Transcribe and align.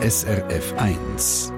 SRF 0.00 0.74
1. 0.76 1.52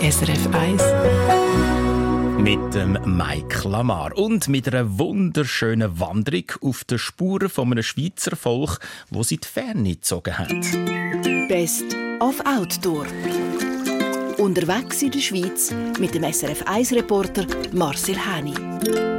SRF 0.00 0.48
1 0.54 0.82
mit 2.38 2.74
dem 2.74 2.96
Mike 3.04 3.68
Lamar 3.68 4.16
und 4.16 4.48
mit 4.48 4.66
einer 4.66 4.98
wunderschönen 4.98 6.00
Wanderung 6.00 6.44
auf 6.62 6.84
den 6.84 6.98
Spuren 6.98 7.50
von 7.50 7.70
einem 7.70 7.82
Schweizer 7.82 8.34
Volk, 8.34 8.78
wo 9.10 9.22
sie 9.22 9.36
die 9.36 9.46
Ferne 9.46 9.90
gezogen 9.90 10.38
hat. 10.38 10.48
Best 11.48 11.94
of 12.20 12.40
Outdoor. 12.46 13.04
Unterwegs 14.38 15.02
in 15.02 15.10
der 15.10 15.20
Schweiz 15.20 15.74
mit 16.00 16.14
dem 16.14 16.22
SRF 16.22 16.62
1-Reporter 16.62 17.44
Marcel 17.74 18.16
Häni. 18.16 19.17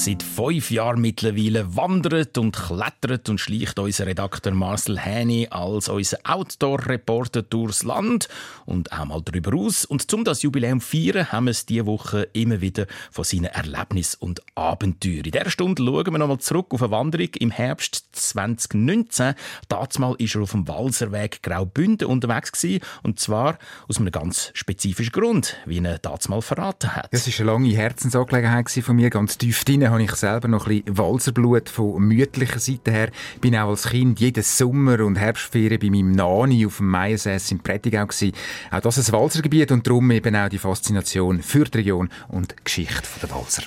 Seit 0.00 0.22
fünf 0.22 0.70
Jahren 0.70 1.00
mittlerweile 1.00 1.74
wandert 1.74 2.38
und 2.38 2.54
klettert 2.54 3.28
und 3.28 3.40
schleicht 3.40 3.80
unser 3.80 4.06
Redakteur 4.06 4.54
Marcel 4.54 4.96
Häni 4.96 5.48
als 5.50 5.88
unser 5.88 6.18
Outdoor-Reporter 6.22 7.42
durchs 7.42 7.82
Land 7.82 8.28
und 8.64 8.92
auch 8.92 9.04
mal 9.06 9.20
darüber 9.24 9.58
aus. 9.58 9.84
Und 9.84 10.08
zum 10.08 10.22
das 10.22 10.42
Jubiläum 10.42 10.80
feiern, 10.80 11.32
haben 11.32 11.46
wir 11.46 11.50
es 11.50 11.66
diese 11.66 11.86
Woche 11.86 12.28
immer 12.32 12.60
wieder 12.60 12.86
von 13.10 13.24
seinen 13.24 13.46
Erlebnissen 13.46 14.18
und 14.20 14.40
Abenteuern. 14.54 15.16
In 15.16 15.32
dieser 15.32 15.50
Stunde 15.50 15.82
schauen 15.82 16.12
wir 16.12 16.18
nochmal 16.18 16.38
zurück 16.38 16.68
auf 16.70 16.82
eine 16.82 16.92
Wanderung 16.92 17.30
im 17.40 17.50
Herbst 17.50 18.06
2019. 18.12 19.34
Dazumal 19.66 20.10
war 20.12 20.20
er 20.20 20.40
auf 20.42 20.52
dem 20.52 20.68
Walserweg 20.68 21.42
Graubünden 21.42 22.06
unterwegs 22.06 22.52
gewesen, 22.52 22.84
und 23.02 23.18
zwar 23.18 23.58
aus 23.88 23.98
einem 23.98 24.12
ganz 24.12 24.52
spezifischen 24.54 25.10
Grund, 25.10 25.56
wie 25.66 25.84
er 25.84 25.98
dazumal 25.98 26.40
verraten 26.40 26.94
hat. 26.94 27.12
Das 27.12 27.26
war 27.26 27.34
eine 27.40 27.50
lange 27.50 27.74
Herzensangelegenheit 27.74 28.70
von 28.70 28.94
mir, 28.94 29.10
ganz 29.10 29.36
tief 29.36 29.64
drin 29.64 29.87
habe 29.90 30.02
ich 30.02 30.12
selber 30.12 30.48
noch 30.48 30.66
ein 30.66 30.82
bisschen 30.82 30.98
Walserblut 30.98 31.68
von 31.68 32.02
mütlicher 32.02 32.58
Seite 32.58 32.90
her. 32.90 33.10
Ich 33.34 33.40
bin 33.40 33.56
auch 33.56 33.68
als 33.68 33.88
Kind 33.88 34.20
jeden 34.20 34.42
Sommer 34.42 35.00
und 35.00 35.16
Herbstferien 35.16 35.80
bei 35.80 35.90
meinem 35.90 36.12
Nani 36.12 36.66
auf 36.66 36.78
dem 36.78 36.88
Meiersäß 36.88 37.50
in 37.52 37.60
Prättigau 37.60 38.06
gewesen. 38.06 38.32
Auch 38.70 38.80
das 38.80 38.98
ist 38.98 39.10
ein 39.10 39.20
Walsergebiet 39.20 39.72
und 39.72 39.86
darum 39.86 40.10
eben 40.10 40.36
auch 40.36 40.48
die 40.48 40.58
Faszination 40.58 41.42
für 41.42 41.64
die 41.64 41.78
Region 41.78 42.08
und 42.28 42.52
die 42.52 42.64
Geschichte 42.64 43.08
der 43.22 43.30
Walser. 43.30 43.64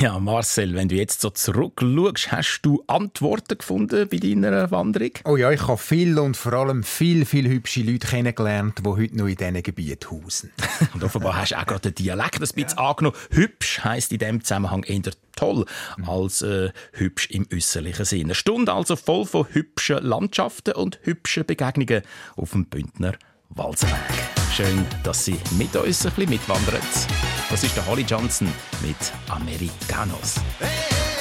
Ja, 0.00 0.18
Marcel, 0.18 0.74
wenn 0.74 0.88
du 0.88 0.94
jetzt 0.94 1.20
so 1.20 1.30
zurückschaust, 1.30 2.32
hast 2.32 2.60
du 2.62 2.82
Antworten 2.86 3.58
gefunden 3.58 4.08
bei 4.08 4.16
deiner 4.16 4.70
Wanderung? 4.70 5.10
Oh 5.24 5.36
ja, 5.36 5.50
ich 5.50 5.66
habe 5.68 5.78
viel 5.78 6.18
und 6.18 6.36
vor 6.36 6.54
allem 6.54 6.82
viel, 6.82 7.24
viel 7.26 7.48
hübsche 7.48 7.82
Leute 7.82 8.06
kennengelernt, 8.06 8.80
die 8.84 8.88
heute 8.88 9.16
noch 9.16 9.26
in 9.26 9.36
diesen 9.36 9.62
Gebieten 9.62 10.10
hausen. 10.10 10.50
und 10.94 11.04
offenbar 11.04 11.36
hast 11.36 11.52
du 11.52 11.58
auch 11.58 11.66
gerade 11.66 11.92
den 11.92 11.94
Dialekt 11.94 12.36
ein 12.36 12.40
bisschen 12.40 12.68
ja. 12.68 12.76
angenommen. 12.76 13.16
Hübsch 13.30 13.84
heisst 13.84 14.12
in 14.12 14.18
diesem 14.18 14.42
Zusammenhang 14.42 14.84
eher 14.84 15.12
toll 15.36 15.64
als 16.06 16.42
äh, 16.42 16.70
hübsch 16.92 17.30
im 17.30 17.46
äußerlichen 17.52 18.04
Sinne. 18.04 18.24
Eine 18.24 18.34
Stunde 18.34 18.72
also 18.72 18.96
voll 18.96 19.26
von 19.26 19.46
hübschen 19.50 20.04
Landschaften 20.04 20.74
und 20.74 20.98
hübschen 21.02 21.46
Begegnungen 21.46 22.02
auf 22.36 22.52
dem 22.52 22.66
Bündner 22.66 23.14
Walserweg. 23.50 23.94
Schön, 24.52 24.86
dass 25.02 25.24
Sie 25.24 25.38
mit 25.58 25.74
uns 25.76 26.06
ein 26.06 26.12
bisschen 26.12 26.30
mitwandern. 26.30 26.80
Das 27.50 27.62
ist 27.62 27.76
der 27.76 27.86
Holly 27.86 28.02
Johnson 28.02 28.48
mit 28.82 28.96
Americanos. 29.28 30.36
Hey! 30.58 31.13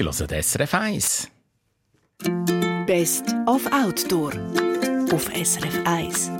Sie 0.00 0.06
hören 0.06 0.42
SRF 0.42 0.74
1. 0.74 1.28
Best 2.86 3.24
of 3.46 3.70
Outdoor 3.70 4.32
auf 5.12 5.28
SRF 5.34 5.78
1. 5.84 6.30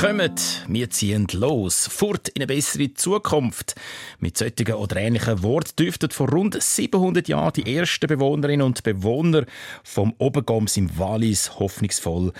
Kommt, 0.00 0.64
wir 0.66 0.88
ziehen 0.88 1.26
los, 1.32 1.86
fort 1.88 2.30
in 2.30 2.40
eine 2.40 2.46
bessere 2.46 2.94
Zukunft. 2.94 3.74
Mit 4.22 4.36
solchen 4.36 4.74
oder 4.74 4.96
ähnlichen 4.96 5.42
Worten 5.42 5.76
dürften 5.78 6.10
vor 6.10 6.28
rund 6.28 6.62
700 6.62 7.26
Jahren 7.26 7.54
die 7.54 7.74
ersten 7.74 8.06
Bewohnerinnen 8.06 8.66
und 8.66 8.82
Bewohner 8.82 9.46
vom 9.82 10.14
Obergoms 10.18 10.76
im 10.76 10.98
Wallis 10.98 11.58
hoffnungsvoll 11.58 12.32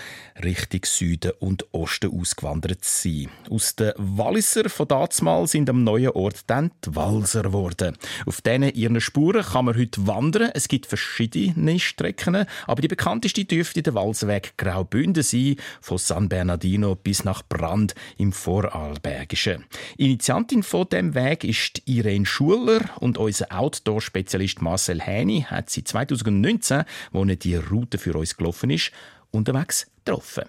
Richtung 0.43 0.81
Süden 0.85 1.31
und 1.39 1.65
Osten 1.73 2.11
ausgewandert 2.11 2.85
sein. 2.85 3.29
Aus 3.49 3.75
den 3.75 3.93
Walliser 3.97 4.69
von 4.69 4.87
damals 4.87 5.51
sind 5.51 5.71
am 5.71 5.83
neuen 5.83 6.11
Ort 6.11 6.41
dann 6.45 6.69
die 6.85 6.95
Walser 6.95 7.41
geworden. 7.41 7.97
Auf 8.27 8.41
diesen 8.41 8.63
ihren 8.75 9.01
Spuren 9.01 9.41
kann 9.43 9.65
man 9.65 9.75
heute 9.75 10.05
wandern. 10.05 10.51
Es 10.53 10.67
gibt 10.67 10.85
verschiedene 10.85 11.79
Strecken, 11.79 12.45
aber 12.67 12.81
die 12.83 12.89
bekannteste 12.89 13.45
dürfte 13.45 13.81
der 13.81 13.95
Walserweg 13.95 14.53
Graubünden 14.57 15.23
sein, 15.23 15.55
von 15.81 15.97
San 15.97 16.29
Bernardino 16.29 16.93
bis 16.93 17.23
nach 17.23 17.41
Brand 17.41 17.95
im 18.17 18.33
Vorarlbergischen. 18.33 19.65
Initiantin 19.97 20.61
von 20.61 20.87
dem 20.87 21.15
Weg 21.15 21.43
ist 21.43 21.70
Irene 21.85 22.25
Schuler 22.25 22.81
und 22.99 23.17
unser 23.17 23.51
Outdoor-Spezialist 23.51 24.61
Marcel 24.61 25.01
Häni 25.01 25.41
hat 25.41 25.69
sie 25.69 25.83
2019, 25.83 26.83
wo 27.11 27.25
die 27.25 27.55
Route 27.55 27.97
für 27.97 28.15
uns 28.15 28.35
gelaufen 28.37 28.69
ist, 28.69 28.91
unterwegs 29.31 29.87
getroffen. 30.03 30.45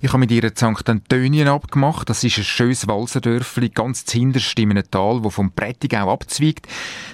Ich 0.00 0.10
habe 0.10 0.20
mit 0.20 0.30
ihr 0.30 0.48
St. 0.50 0.88
Antönien 0.88 1.48
abgemacht. 1.48 2.08
Das 2.08 2.22
ist 2.22 2.38
ein 2.38 2.44
schönes 2.44 2.86
Walserdörfli, 2.86 3.70
ganz 3.70 4.04
zuhinterst 4.04 4.56
in 4.56 4.70
einem 4.70 4.88
Tal, 4.88 5.20
das 5.22 5.34
vom 5.34 5.50
Prättigau 5.50 6.12
abzweigt. 6.12 6.68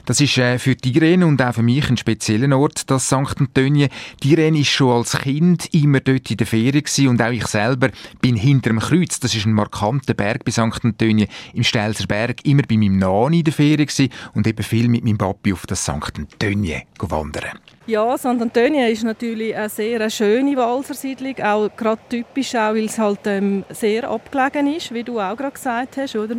Das 0.04 0.20
ist 0.20 0.36
äh, 0.36 0.58
für 0.58 0.76
die 0.76 0.94
Irene 0.94 1.26
und 1.26 1.40
auch 1.40 1.54
für 1.54 1.62
mich 1.62 1.88
ein 1.88 1.96
spezieller 1.96 2.58
Ort, 2.58 2.90
das 2.90 3.06
St. 3.06 3.40
Antönien. 3.40 3.88
Die 4.22 4.32
Irene 4.32 4.58
ist 4.58 4.68
schon 4.68 4.94
als 4.98 5.12
Kind 5.18 5.72
immer 5.72 6.00
dort 6.00 6.30
in 6.30 6.36
der 6.36 6.46
Ferien 6.46 7.08
und 7.08 7.22
auch 7.22 7.30
ich 7.30 7.46
selber 7.46 7.88
bin 8.20 8.36
hinter 8.36 8.68
dem 8.68 8.80
Kreuz. 8.80 9.18
Das 9.18 9.34
ist 9.34 9.46
ein 9.46 9.54
markanter 9.54 10.12
Berg 10.12 10.44
bei 10.44 10.52
St. 10.52 10.84
Antönien 10.84 11.30
im 11.54 11.64
Stelzer 11.64 12.06
Berg. 12.06 12.44
Immer 12.44 12.64
bei 12.68 12.76
meinem 12.76 12.98
Nani 12.98 13.38
in 13.38 13.44
der 13.44 13.54
Ferien 13.54 14.10
und 14.34 14.46
eben 14.46 14.62
viel 14.62 14.90
mit 14.90 15.04
meinem 15.04 15.16
Papi 15.16 15.54
auf 15.54 15.64
das 15.64 15.84
St. 15.84 16.18
Antönien 16.18 16.82
wandern. 16.98 17.58
Ja, 17.86 18.16
St. 18.16 18.26
Antonio 18.26 18.86
ist 18.86 19.04
natürlich 19.04 19.54
eine 19.54 19.68
sehr 19.68 20.08
schöne 20.08 20.56
Walsersiedlung, 20.56 21.38
auch 21.40 21.68
gerade 21.76 22.00
typisch, 22.08 22.54
auch 22.54 22.72
weil 22.72 22.86
es 22.86 22.98
halt 22.98 23.26
ähm, 23.26 23.62
sehr 23.68 24.08
abgelegen 24.08 24.74
ist, 24.74 24.94
wie 24.94 25.04
du 25.04 25.20
auch 25.20 25.36
gerade 25.36 25.52
gesagt 25.52 25.98
hast, 25.98 26.16
oder? 26.16 26.36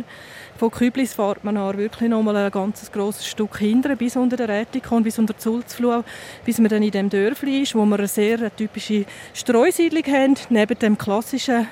Von 0.56 0.72
Küblis 0.72 1.14
fährt 1.14 1.44
man 1.44 1.54
nach 1.54 1.76
wirklich 1.76 2.10
noch 2.10 2.20
mal 2.24 2.34
ein 2.34 2.50
ganz 2.50 2.90
grosses 2.90 3.28
Stück 3.28 3.58
hinter, 3.58 3.94
bis 3.94 4.16
unter 4.16 4.36
der 4.36 4.48
Rätikon, 4.48 5.04
bis 5.04 5.20
unter 5.20 5.34
die 5.34 5.42
Sulzfluh, 5.42 6.02
bis 6.44 6.58
man 6.58 6.68
dann 6.68 6.82
in 6.82 6.90
dem 6.90 7.10
Dörfli 7.10 7.62
ist, 7.62 7.76
wo 7.76 7.84
wir 7.84 7.96
eine 7.96 8.08
sehr 8.08 8.54
typische 8.56 9.04
Streusiedlung 9.32 10.04
haben, 10.12 10.34
neben 10.50 10.76
dem 10.76 10.98
klassischen 10.98 11.68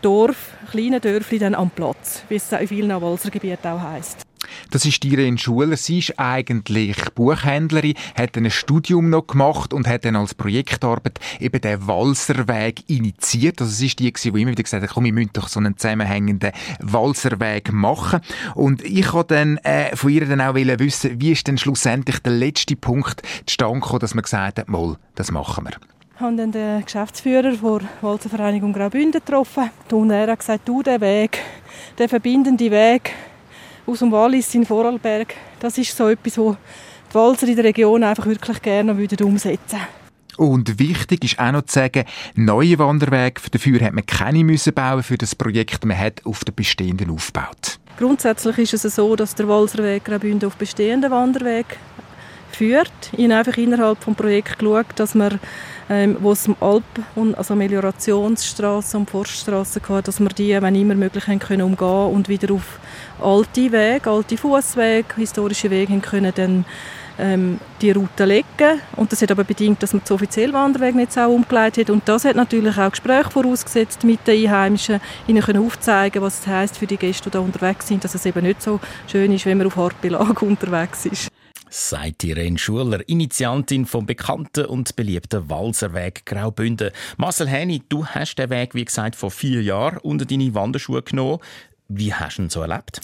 Dorf, 0.00 0.50
kleinen 0.72 1.00
Dörfli 1.00 1.38
dann 1.38 1.54
am 1.54 1.70
Platz, 1.70 2.24
wie 2.28 2.36
es 2.36 2.50
in 2.50 2.66
vielen 2.66 3.00
Walsergebieten 3.00 3.70
auch 3.70 3.82
heisst. 3.82 4.31
Das 4.70 4.84
ist 4.84 5.04
Irene 5.04 5.38
Schuler. 5.38 5.76
Sie 5.76 5.98
ist 5.98 6.18
eigentlich 6.18 6.96
Buchhändlerin, 7.14 7.94
hat 8.14 8.36
ein 8.36 8.50
Studium 8.50 9.10
noch 9.10 9.26
gemacht 9.26 9.72
und 9.72 9.86
hat 9.86 10.04
dann 10.04 10.16
als 10.16 10.34
Projektarbeit 10.34 11.18
eben 11.40 11.60
den 11.60 11.86
Walserweg 11.86 12.88
initiiert. 12.88 13.60
Also 13.60 13.72
sie 13.72 13.86
ist 13.86 13.98
die, 13.98 14.12
die 14.12 14.28
immer 14.28 14.50
wieder 14.50 14.62
gesagt 14.62 14.82
hat, 14.82 14.90
komm, 14.90 15.04
wir 15.04 15.12
müssen 15.12 15.30
doch 15.32 15.48
so 15.48 15.60
einen 15.60 15.76
zusammenhängenden 15.76 16.52
Walserweg 16.80 17.72
machen. 17.72 18.20
Und 18.54 18.82
ich 18.84 19.12
wollte 19.12 19.34
dann 19.34 19.56
äh, 19.58 19.94
von 19.96 20.10
ihr 20.10 20.26
dann 20.26 20.40
auch 20.40 20.54
wissen, 20.54 21.20
wie 21.20 21.32
ist 21.32 21.46
denn 21.46 21.58
schlussendlich 21.58 22.18
der 22.20 22.32
letzte 22.32 22.76
Punkt 22.76 23.22
zustande 23.46 23.80
gekommen, 23.80 24.00
dass 24.00 24.14
man 24.14 24.22
gesagt 24.22 24.58
hat, 24.58 24.68
mal, 24.68 24.96
das 25.14 25.30
machen 25.30 25.64
wir. 25.64 25.72
Ich 26.14 26.20
habe 26.20 26.36
dann 26.36 26.52
den 26.52 26.84
Geschäftsführer 26.84 27.50
der 27.50 27.80
Walzervereinigung 28.00 28.72
Graubünden 28.72 29.20
getroffen. 29.24 29.70
Und 29.90 30.10
er 30.10 30.30
hat 30.30 30.38
gesagt, 30.38 30.68
du, 30.68 30.82
der 30.82 31.00
Weg, 31.00 31.38
der 31.98 32.08
verbindende 32.08 32.70
Weg, 32.70 33.12
aus 33.86 33.98
dem 33.98 34.12
Wallis 34.12 34.54
in 34.54 34.64
Vorarlberg, 34.64 35.34
das 35.60 35.78
ist 35.78 35.96
so 35.96 36.08
etwas, 36.08 36.38
wo 36.38 36.56
die 37.10 37.14
Walser 37.14 37.48
in 37.48 37.56
der 37.56 37.64
Region 37.64 38.04
einfach 38.04 38.26
wirklich 38.26 38.62
gerne 38.62 38.96
würden 38.96 39.26
umsetzen 39.26 39.80
und 40.36 40.78
wichtig 40.78 41.24
ist 41.24 41.38
auch 41.38 41.52
noch 41.52 41.62
zu 41.62 41.74
sagen, 41.74 42.04
neue 42.34 42.78
Wanderwege, 42.78 43.40
dafür 43.50 43.80
hat 43.80 43.92
man 43.92 44.06
keine 44.06 44.44
müssen 44.44 44.72
bauen 44.72 45.02
für 45.02 45.18
das 45.18 45.34
Projekt, 45.34 45.84
man 45.84 45.98
hat 45.98 46.24
auf 46.24 46.44
den 46.44 46.54
bestehenden 46.54 47.10
aufgebaut. 47.10 47.78
Grundsätzlich 47.98 48.58
ist 48.58 48.84
es 48.84 48.96
so, 48.96 49.14
dass 49.16 49.34
der 49.34 49.48
Walserweg 49.48 50.04
Graubünden 50.04 50.48
auf 50.48 50.56
bestehenden 50.56 51.10
Wanderweg 51.10 51.66
führt. 52.50 52.92
Ich 53.12 53.24
habe 53.24 53.36
einfach 53.36 53.56
innerhalb 53.56 54.04
des 54.04 54.14
Projekts 54.14 54.58
geschaut, 54.58 54.86
dass 54.96 55.14
man 55.14 55.38
ähm, 55.92 56.16
wo 56.20 56.32
es 56.32 56.48
Alp- 56.60 56.84
und 57.16 57.36
also 57.36 57.54
Meliorationsstraßen 57.54 59.00
und 59.00 59.10
Forststraßen 59.10 59.82
hatte, 59.88 60.02
dass 60.04 60.20
wir 60.20 60.28
die, 60.30 60.60
wenn 60.62 60.74
immer 60.74 60.94
möglich, 60.94 61.26
haben 61.26 61.38
können 61.38 61.62
umgehen 61.62 62.14
und 62.14 62.28
wieder 62.28 62.54
auf 62.54 62.78
alte 63.22 63.72
Wege, 63.72 64.10
alte 64.10 64.36
Fußwege, 64.36 65.14
historische 65.16 65.70
Wege 65.70 65.98
können 66.00 66.32
dann 66.34 66.64
ähm, 67.18 67.58
die 67.80 67.90
Route 67.90 68.24
legen. 68.24 68.80
Und 68.96 69.12
das 69.12 69.22
hat 69.22 69.30
aber 69.30 69.44
bedingt, 69.44 69.82
dass 69.82 69.92
man 69.92 70.02
das 70.02 70.10
offizielle 70.10 70.52
Wanderweg 70.52 70.94
nicht 70.94 71.12
so 71.12 71.20
umgeleitet 71.22 71.88
hat. 71.88 71.94
Und 71.94 72.08
das 72.08 72.24
hat 72.24 72.36
natürlich 72.36 72.76
auch 72.78 72.90
Gespräche 72.90 73.30
vorausgesetzt 73.30 74.04
mit 74.04 74.26
den 74.26 74.46
Einheimischen, 74.46 75.00
ihnen 75.26 75.42
können 75.42 75.64
aufzeigen, 75.64 76.22
was 76.22 76.40
es 76.40 76.46
heisst 76.46 76.78
für 76.78 76.86
die 76.86 76.96
Gäste, 76.96 77.24
die 77.24 77.30
da 77.30 77.40
unterwegs 77.40 77.88
sind, 77.88 78.04
dass 78.04 78.14
es 78.14 78.26
eben 78.26 78.42
nicht 78.42 78.62
so 78.62 78.80
schön 79.06 79.32
ist, 79.32 79.46
wenn 79.46 79.58
man 79.58 79.66
auf 79.66 79.76
Hartbelag 79.76 80.42
unterwegs 80.42 81.06
ist 81.06 81.28
sagt 81.74 82.22
Irene 82.24 82.58
Schuler, 82.58 83.00
Initiantin 83.08 83.86
vom 83.86 84.04
bekannten 84.04 84.66
und 84.66 84.94
beliebten 84.94 85.48
Walserweg 85.48 86.26
Graubünden. 86.26 86.90
Marcel 87.16 87.48
Häni, 87.48 87.82
du 87.88 88.04
hast 88.04 88.36
den 88.36 88.50
Weg, 88.50 88.74
wie 88.74 88.84
gesagt, 88.84 89.16
vor 89.16 89.30
vier 89.30 89.62
Jahren 89.62 89.96
unter 89.98 90.26
deine 90.26 90.54
Wanderschuhe 90.54 91.02
genommen. 91.02 91.38
Wie 91.94 92.14
hast 92.14 92.38
du 92.38 92.42
ihn 92.42 92.50
so 92.50 92.62
erlebt? 92.62 93.00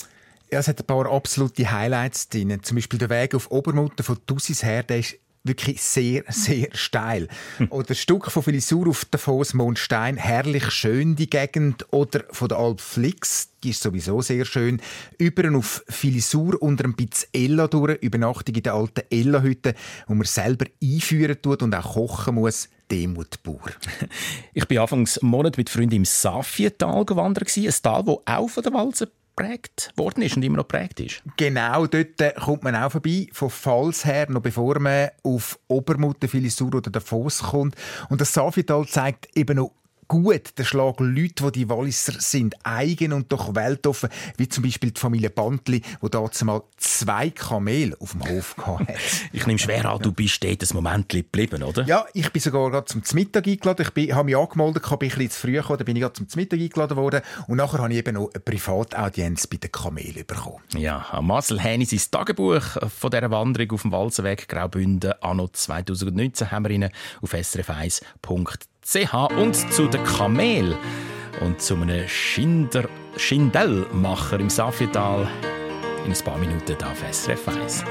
Ja, 0.51 0.61
es 0.61 0.69
hat 0.69 0.81
ein 0.81 0.87
paar 0.87 1.11
absolute 1.11 1.71
Highlights 1.71 2.31
drin. 2.31 2.59
Zum 2.63 2.77
Beispiel 2.77 2.99
der 2.99 3.11
Weg 3.11 3.35
auf 3.35 3.51
Obermutter 3.51 4.03
von 4.03 4.19
Tussis 4.27 4.63
her, 4.63 4.83
der 4.83 5.01
ist 5.01 5.17
wirklich 5.45 5.83
sehr, 5.83 6.25
sehr 6.29 6.69
steil. 6.73 7.29
Hm. 7.59 7.69
Oder 7.71 7.89
das 7.89 7.99
Stück 7.99 8.31
von 8.31 8.43
Filisur 8.43 8.89
auf 8.89 9.05
der 9.05 9.21
Foss 9.21 9.53
Mondstein, 9.53 10.17
herrlich 10.17 10.71
schön 10.71 11.17
die 11.17 11.29
Gegend. 11.29 11.87
Oder 11.91 12.25
von 12.31 12.49
der 12.49 12.59
Alp 12.59 12.81
Flix, 12.81 13.51
die 13.63 13.71
ist 13.71 13.83
sowieso 13.83 14.23
sehr 14.23 14.47
schön. 14.47 14.81
Über 15.19 15.55
auf 15.57 15.85
Filisur 15.89 16.61
unter 16.63 16.85
ein 16.85 16.95
bisschen 16.95 17.29
Ella 17.35 17.69
durch, 17.69 18.01
Übernachtung 18.03 18.55
in 18.55 18.63
der 18.63 18.75
alten 18.75 19.03
Ella-Hütte, 19.11 19.75
wo 20.07 20.15
man 20.15 20.25
selber 20.25 20.65
einführen 20.83 21.37
tut 21.43 21.63
und 21.63 21.75
auch 21.75 21.95
kochen 21.95 22.37
muss. 22.37 22.69
Demut 22.91 23.43
pur. 23.43 23.61
Ich 24.55 24.67
bin 24.67 24.79
anfangs 24.79 25.21
Monat 25.23 25.57
mit 25.57 25.71
Freunden 25.71 25.97
im 25.97 26.05
Safietal 26.05 27.05
gewandert. 27.05 27.57
Ein 27.57 27.75
Tal, 27.83 28.05
das 28.05 28.17
auch 28.27 28.49
von 28.49 28.63
der 28.63 28.73
Walze 28.73 29.11
geprägt 29.39 29.93
worden 29.97 30.23
ist 30.23 30.37
und 30.37 30.43
immer 30.43 30.57
noch 30.57 30.69
geprägt 30.69 31.01
ist. 31.01 31.23
Genau, 31.37 31.87
dort 31.87 32.21
äh, 32.21 32.33
kommt 32.33 32.65
man 32.65 32.75
auch 32.75 32.91
vorbei, 32.91 33.29
von 33.33 33.51
Fals 33.51 34.05
her, 34.05 34.27
noch 34.29 34.43
bevor 34.43 34.81
man 34.81 35.11
auf 35.23 35.59
Obermutter, 35.69 36.29
Filisur 36.29 36.75
oder 36.75 36.91
Davos 36.91 37.43
kommt. 37.43 37.77
Und 38.09 38.21
das 38.21 38.33
Safital 38.33 38.87
zeigt 38.87 39.29
eben 39.37 39.57
noch 39.57 39.73
gut 40.09 40.59
der 40.59 40.65
Schlag 40.65 40.99
Leute, 41.01 41.45
die 41.45 41.53
die 41.53 41.69
Walliser 41.69 42.15
sind, 42.19 42.57
eigen 42.65 43.13
und 43.13 43.31
doch 43.31 43.55
weltoffen, 43.55 44.09
wie 44.37 44.49
zum 44.49 44.65
Beispiel 44.65 44.91
die 44.91 45.01
Familie 45.01 45.31
Bantli, 45.31 45.83
wo 46.01 46.09
dazu 46.09 46.45
mal 46.47 46.63
zwei 46.79 47.31
Kamel 47.31 47.95
auf 48.01 48.13
dem 48.13 48.29
Hof 48.29 48.57
hatte. 48.57 48.95
ich 49.33 49.47
nehme 49.47 49.59
schwer 49.59 49.85
an, 49.85 50.01
du 50.01 50.11
bist 50.11 50.43
dort 50.43 50.63
ein 50.63 50.69
Moment 50.75 51.09
geblieben, 51.11 51.63
oder? 51.63 51.85
Ja, 51.85 52.07
ich 52.15 52.33
bin 52.33 52.41
sogar 52.41 52.71
gerade 52.71 52.87
zum 52.87 53.03
Mittag 53.13 53.47
eingeladen. 53.47 53.83
Ich 53.83 53.93
bin, 53.93 54.15
habe 54.15 54.25
mich 54.25 54.37
angemeldet, 54.37 54.83
bin 54.83 54.93
ein 54.93 54.99
bisschen 54.99 55.31
zu 55.31 55.41
früh 55.41 55.53
gekommen, 55.53 55.79
dann 55.79 55.85
bin 55.85 55.97
ich 55.97 56.03
gerade 56.03 56.15
zum 56.15 56.27
Mittag 56.35 56.59
eingeladen 56.59 56.97
worden 56.97 57.21
und 57.47 57.59
nachher 57.59 57.79
habe 57.79 57.93
ich 57.93 57.99
eben 57.99 58.15
noch 58.15 58.31
eine 58.33 58.41
Privataudienz 58.41 59.47
bei 59.47 59.59
den 59.59 59.71
Kamelen 59.71 60.25
bekommen. 60.27 60.63
Ja, 60.77 61.07
Marcel 61.21 61.61
Häni, 61.61 61.85
sein 61.85 62.01
Tagebuch 62.11 62.63
von 62.63 63.11
dieser 63.11 63.31
Wanderung 63.31 63.73
auf 63.73 63.83
dem 63.83 63.93
Walsenweg 63.93 64.49
Graubünden 64.49 65.13
anno 65.21 65.49
2019 65.49 66.51
haben 66.51 66.65
wir 66.65 66.71
Ihnen 66.71 66.91
auf 67.21 67.35
srf1.ch 67.35 68.69
ch 68.91 69.15
und 69.37 69.55
zu 69.55 69.87
den 69.87 70.03
Kamel 70.03 70.75
und 71.43 71.61
zu 71.61 71.75
einem 71.75 72.09
Schinder 72.09 72.89
Schindellmacher 73.19 74.41
im 74.41 74.49
Safietal 74.49 75.29
in 76.07 76.13
ein 76.13 76.25
paar 76.25 76.39
Minuten 76.39 76.83
auf 76.83 77.05
SRF 77.13 77.49
1. 77.49 77.85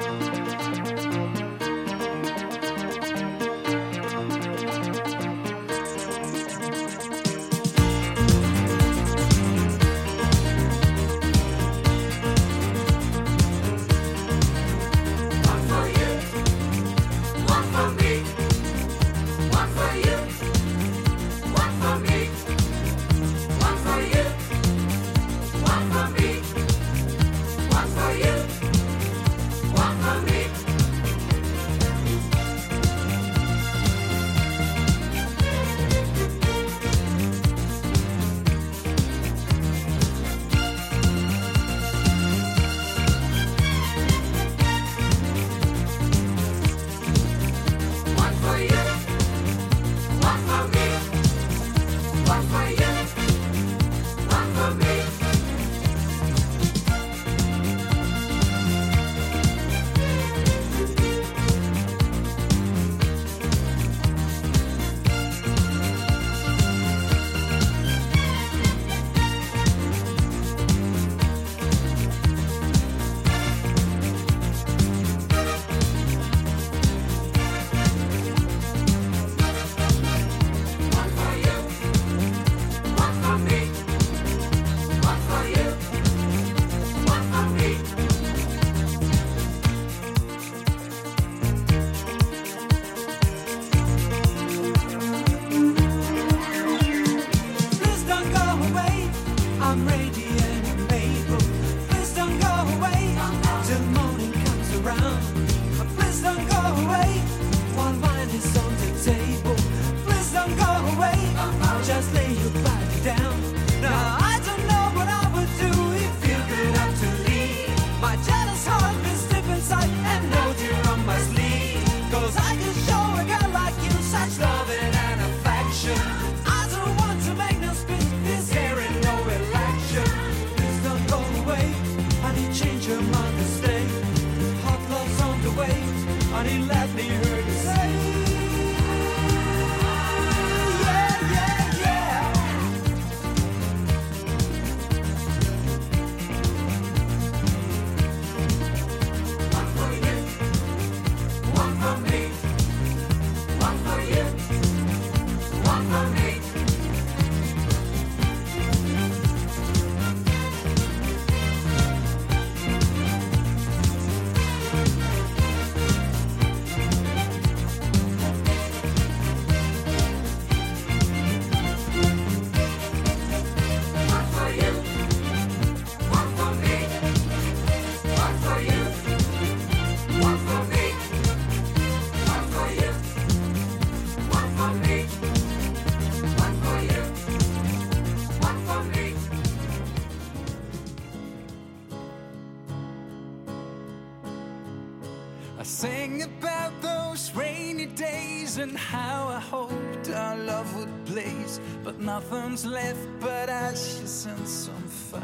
Blaze, 201.27 201.59
but 201.83 201.99
nothing's 201.99 202.65
left 202.65 203.07
but 203.19 203.49
ashes 203.49 204.25
and 204.25 204.47
some 204.47 204.87
fire. 204.87 205.23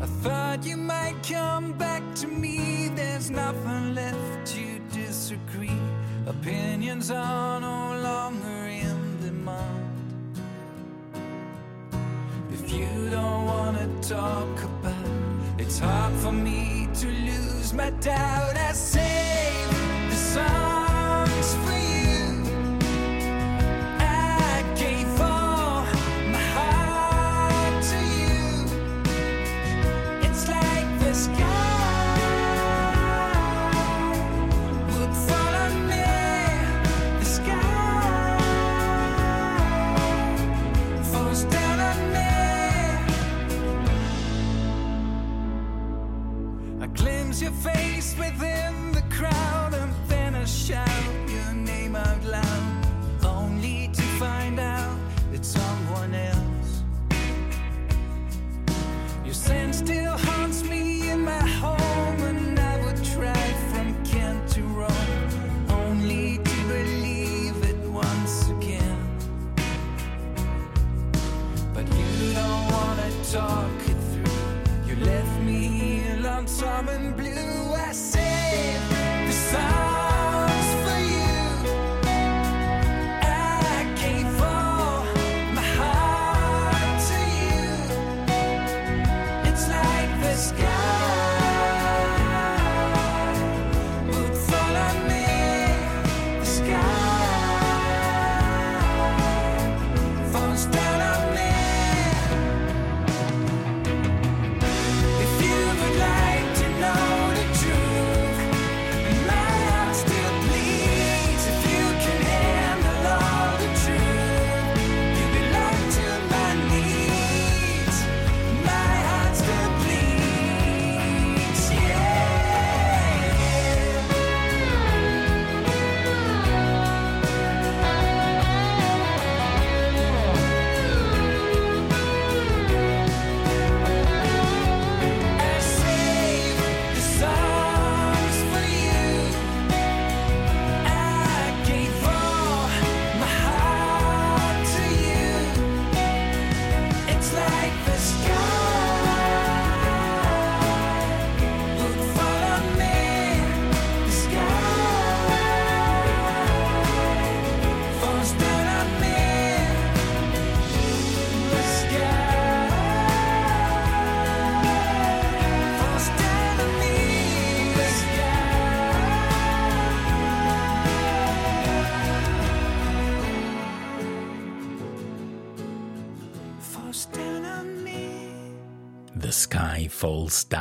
I 0.00 0.06
thought 0.22 0.64
you 0.64 0.76
might 0.76 1.16
come 1.22 1.72
back 1.72 2.02
to 2.16 2.26
me. 2.26 2.90
There's 2.94 3.30
nothing 3.30 3.94
left 3.94 4.46
to 4.54 4.78
disagree. 4.92 5.80
Opinions 6.26 7.10
are 7.10 7.60
no 7.60 8.00
longer 8.02 8.66
in 8.66 9.20
demand. 9.20 10.38
If 12.52 12.72
you 12.72 13.10
don't 13.10 13.46
wanna 13.46 13.88
talk 14.02 14.62
about 14.62 15.06
it, 15.06 15.62
it's 15.62 15.78
hard 15.78 16.14
for 16.14 16.32
me 16.32 16.88
to 16.94 17.06
lose 17.06 17.72
my 17.72 17.90
doubt. 17.90 18.56
I 18.56 18.72
save 18.72 19.70
the 20.10 20.16
songs 20.16 20.63
diamond 76.86 77.16
blue 77.16 77.33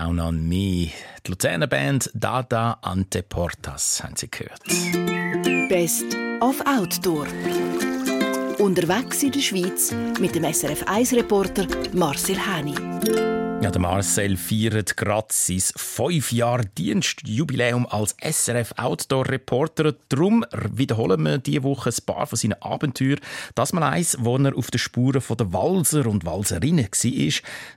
Down 0.03 0.19
on 0.19 0.49
Me. 0.49 0.91
Die 1.25 1.29
Luzerner 1.29 1.67
Band 1.67 2.09
Dada 2.13 2.77
Anteportas 2.81 4.03
haben 4.03 4.17
Sie 4.17 4.29
gehört. 4.29 4.61
Best 5.69 6.17
of 6.41 6.59
Outdoor. 6.65 7.25
Unterwegs 8.57 9.23
in 9.23 9.31
der 9.31 9.39
Schweiz 9.39 9.95
mit 10.19 10.35
dem 10.35 10.43
SRF 10.43 10.83
1-Reporter 10.83 11.65
Marcel 11.93 12.35
Häni. 12.35 13.32
Ja, 13.63 13.71
der 13.71 13.79
Marcel 13.79 14.35
feiert 14.35 14.97
gerade 14.97 15.27
sein 15.29 15.63
fünf 15.77 16.33
Jahre 16.33 16.65
Dienstjubiläum 16.77 17.87
als 17.87 18.13
SRF 18.21 18.73
Outdoor 18.75 19.29
Reporter. 19.29 19.95
Darum 20.09 20.45
wiederholen 20.73 21.23
wir 21.23 21.37
diese 21.37 21.63
Woche 21.63 21.89
ein 21.89 22.05
paar 22.05 22.27
von 22.27 22.37
seinen 22.37 22.61
Abenteuern. 22.61 23.21
Das 23.55 23.71
mal 23.71 23.83
eins, 23.83 24.17
wo 24.19 24.35
er 24.35 24.57
auf 24.57 24.69
den 24.69 24.79
Spuren 24.79 25.23
der 25.39 25.53
Walser 25.53 26.07
und 26.07 26.25
Walserinnen 26.25 26.89
war, 26.89 27.31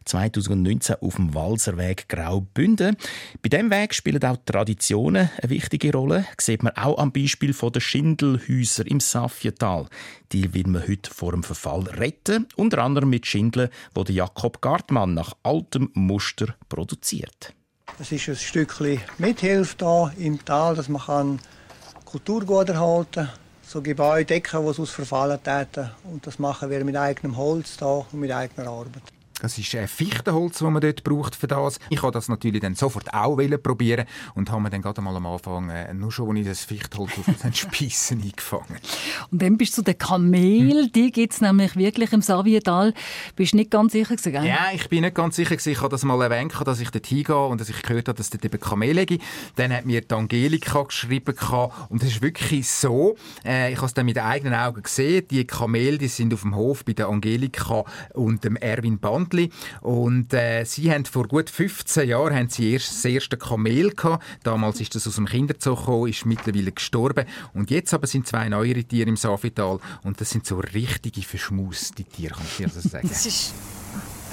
2019 0.07 0.97
auf 1.01 1.15
dem 1.15 1.33
Walserweg 1.35 2.09
Graubünden. 2.09 2.97
Bei 3.41 3.49
diesem 3.49 3.71
Weg 3.71 3.95
spielen 3.95 4.25
auch 4.25 4.39
Traditionen 4.45 5.31
eine 5.41 5.51
wichtige 5.51 5.93
Rolle. 5.93 6.27
Das 6.35 6.47
sieht 6.47 6.65
man 6.65 6.77
auch 6.77 6.99
am 6.99 7.13
Beispiel 7.13 7.53
der 7.53 7.79
Schindelhäuser 7.81 8.89
im 8.89 8.99
Safietal. 8.99 9.87
Die 10.33 10.55
will 10.55 10.67
man 10.67 10.87
heute 10.87 11.11
vor 11.11 11.33
dem 11.33 11.43
Verfall 11.43 11.83
retten, 11.83 12.47
unter 12.57 12.83
anderem 12.83 13.11
mit 13.11 13.27
Schindeln, 13.27 13.71
wo 13.95 14.05
der 14.05 14.15
Jakob 14.15 14.61
Gartmann 14.61 15.15
nach 15.15 15.35
altem 15.43 15.91
Muster 15.95 16.57
produziert. 16.69 17.55
Es 17.99 18.13
ist 18.13 18.29
ein 18.29 18.37
Stückchen 18.37 19.01
Mithilfe 19.19 19.77
da 19.79 20.13
im 20.19 20.45
Tal, 20.45 20.75
dass 20.75 20.89
man 20.89 21.03
kann 21.03 21.41
Kultur 22.05 22.45
gut 22.45 22.69
erhalten 22.69 23.27
kann. 23.27 23.31
So 23.63 23.83
Gebäude 23.83 24.27
decken, 24.27 24.63
die 24.63 24.81
aus 24.81 24.91
verfallen 24.91 25.43
täten. 25.43 25.91
Und 26.05 26.27
das 26.27 26.39
machen 26.39 26.71
wir 26.71 26.85
mit 26.85 26.97
eigenem 26.97 27.37
Holz 27.37 27.77
da 27.77 28.07
und 28.11 28.15
mit 28.15 28.31
eigener 28.31 28.69
Arbeit. 28.69 29.16
Das 29.43 29.59
ist 29.59 29.75
äh, 29.75 29.87
Fichtenholz, 29.87 30.59
das 30.59 30.71
man 30.71 30.81
dort 30.81 31.05
braucht 31.05 31.37
für 31.37 31.47
das. 31.47 31.79
Ich 31.91 32.03
habe 32.03 32.13
das 32.13 32.29
natürlich 32.29 32.63
dann 32.63 32.75
sofort 32.75 33.13
auch 33.13 33.37
probieren 33.63 34.07
und 34.35 34.51
habe 34.51 34.63
mir 34.63 34.71
dann 34.71 34.81
gerade 34.81 35.03
mal 35.03 35.15
am 35.15 35.27
Anfang 35.27 35.69
äh, 35.69 35.93
nur 35.93 36.11
schon, 36.11 36.31
als 36.31 36.39
ich 36.39 36.47
das 36.47 36.65
Fichtenholz 36.65 37.13
auf 37.19 37.27
den 37.43 37.55
Spiessen 37.55 38.23
eingefangen. 38.23 38.79
Und 39.31 39.43
dann 39.43 39.59
bist 39.59 39.77
du 39.77 39.83
der 39.83 39.95
Kamel, 39.95 40.85
hm. 40.85 40.93
die 40.93 41.11
gibt 41.11 41.35
es 41.35 41.43
nämlich 41.43 41.77
wirklich 41.77 42.13
im 42.13 42.23
Savietal. 42.23 42.95
Bist 43.35 43.53
du 43.53 43.59
nicht 43.59 43.71
ganz 43.71 43.93
sicher 43.93 44.17
gewesen, 44.17 44.33
gell? 44.33 44.47
Ja, 44.47 44.69
ich 44.73 44.89
bin 44.89 45.03
nicht 45.03 45.15
ganz 45.15 45.37
sicher 45.37 45.51
gewesen. 45.51 45.73
Ich 45.73 45.81
habe 45.81 45.91
das 45.91 46.03
mal 46.05 46.21
erwähnt, 46.23 46.55
dass 46.65 46.81
ich 46.81 46.91
dort 46.91 47.07
hingehe 47.07 47.37
und 47.37 47.61
dass 47.61 47.69
ich 47.69 47.83
gehört 47.83 48.09
habe, 48.09 48.17
dass 48.17 48.31
dort 48.31 48.45
eben 48.45 48.59
Kamele 48.59 49.05
gibt. 49.05 49.23
Dann 49.57 49.73
hat 49.73 49.85
mir 49.85 50.01
die 50.01 50.15
Angelika 50.15 50.83
geschrieben 50.83 51.35
und 51.91 52.03
es 52.03 52.09
ist 52.09 52.23
wirklich 52.23 52.71
so, 52.71 53.17
äh, 53.45 53.73
ich 53.73 53.77
habe 53.77 53.87
es 53.87 53.95
dann 53.95 54.07
mit 54.07 54.19
eigenen 54.19 54.55
Augen 54.55 54.83
gesehen, 54.83 55.27
die 55.31 55.47
Kamele, 55.47 55.99
die 55.99 56.09
sind 56.09 56.33
auf 56.33 56.41
dem 56.41 56.57
Hof 56.57 56.85
bei 56.85 56.95
der 56.95 57.09
Angelika 57.09 57.85
und 58.15 58.43
dem 58.43 58.57
Erwin 58.57 58.99
Band 58.99 59.26
Bändli. 59.27 59.51
Und 59.81 60.33
äh, 60.33 60.65
sie 60.65 60.91
haben 60.91 61.05
vor 61.05 61.29
gut 61.29 61.51
15 61.51 62.09
Jahren 62.09 62.35
haben 62.35 62.49
sie 62.49 62.73
erst 62.73 62.89
das 62.89 63.05
erste 63.05 63.37
Kamel 63.37 63.91
gehabt. 63.91 64.25
Damals 64.43 64.81
ist 64.81 64.95
das 64.95 65.07
aus 65.07 65.17
dem 65.17 65.27
Kinderzoo 65.27 65.77
gekommen, 65.77 66.09
ist 66.09 66.27
mittlerweile 66.27 66.73
gestorben. 66.73 67.27
Und 67.55 67.71
jetzt 67.71 67.93
aber 67.95 68.07
sind 68.07 68.27
zwei 68.27 68.49
neuere 68.49 68.85
Tiere 68.85 69.09
im 69.09 69.17
Safital 69.17 69.79
und 70.03 70.21
das 70.21 70.31
sind 70.31 70.47
so 70.47 70.59
richtige 70.59 71.23
verschmuste 71.23 72.05
Tiere, 72.05 72.35
kann 72.35 72.45
ich 72.47 72.57
dir 72.57 72.69
so 72.69 72.89
sagen. 72.89 73.09
das 73.09 73.27
ist 73.27 73.55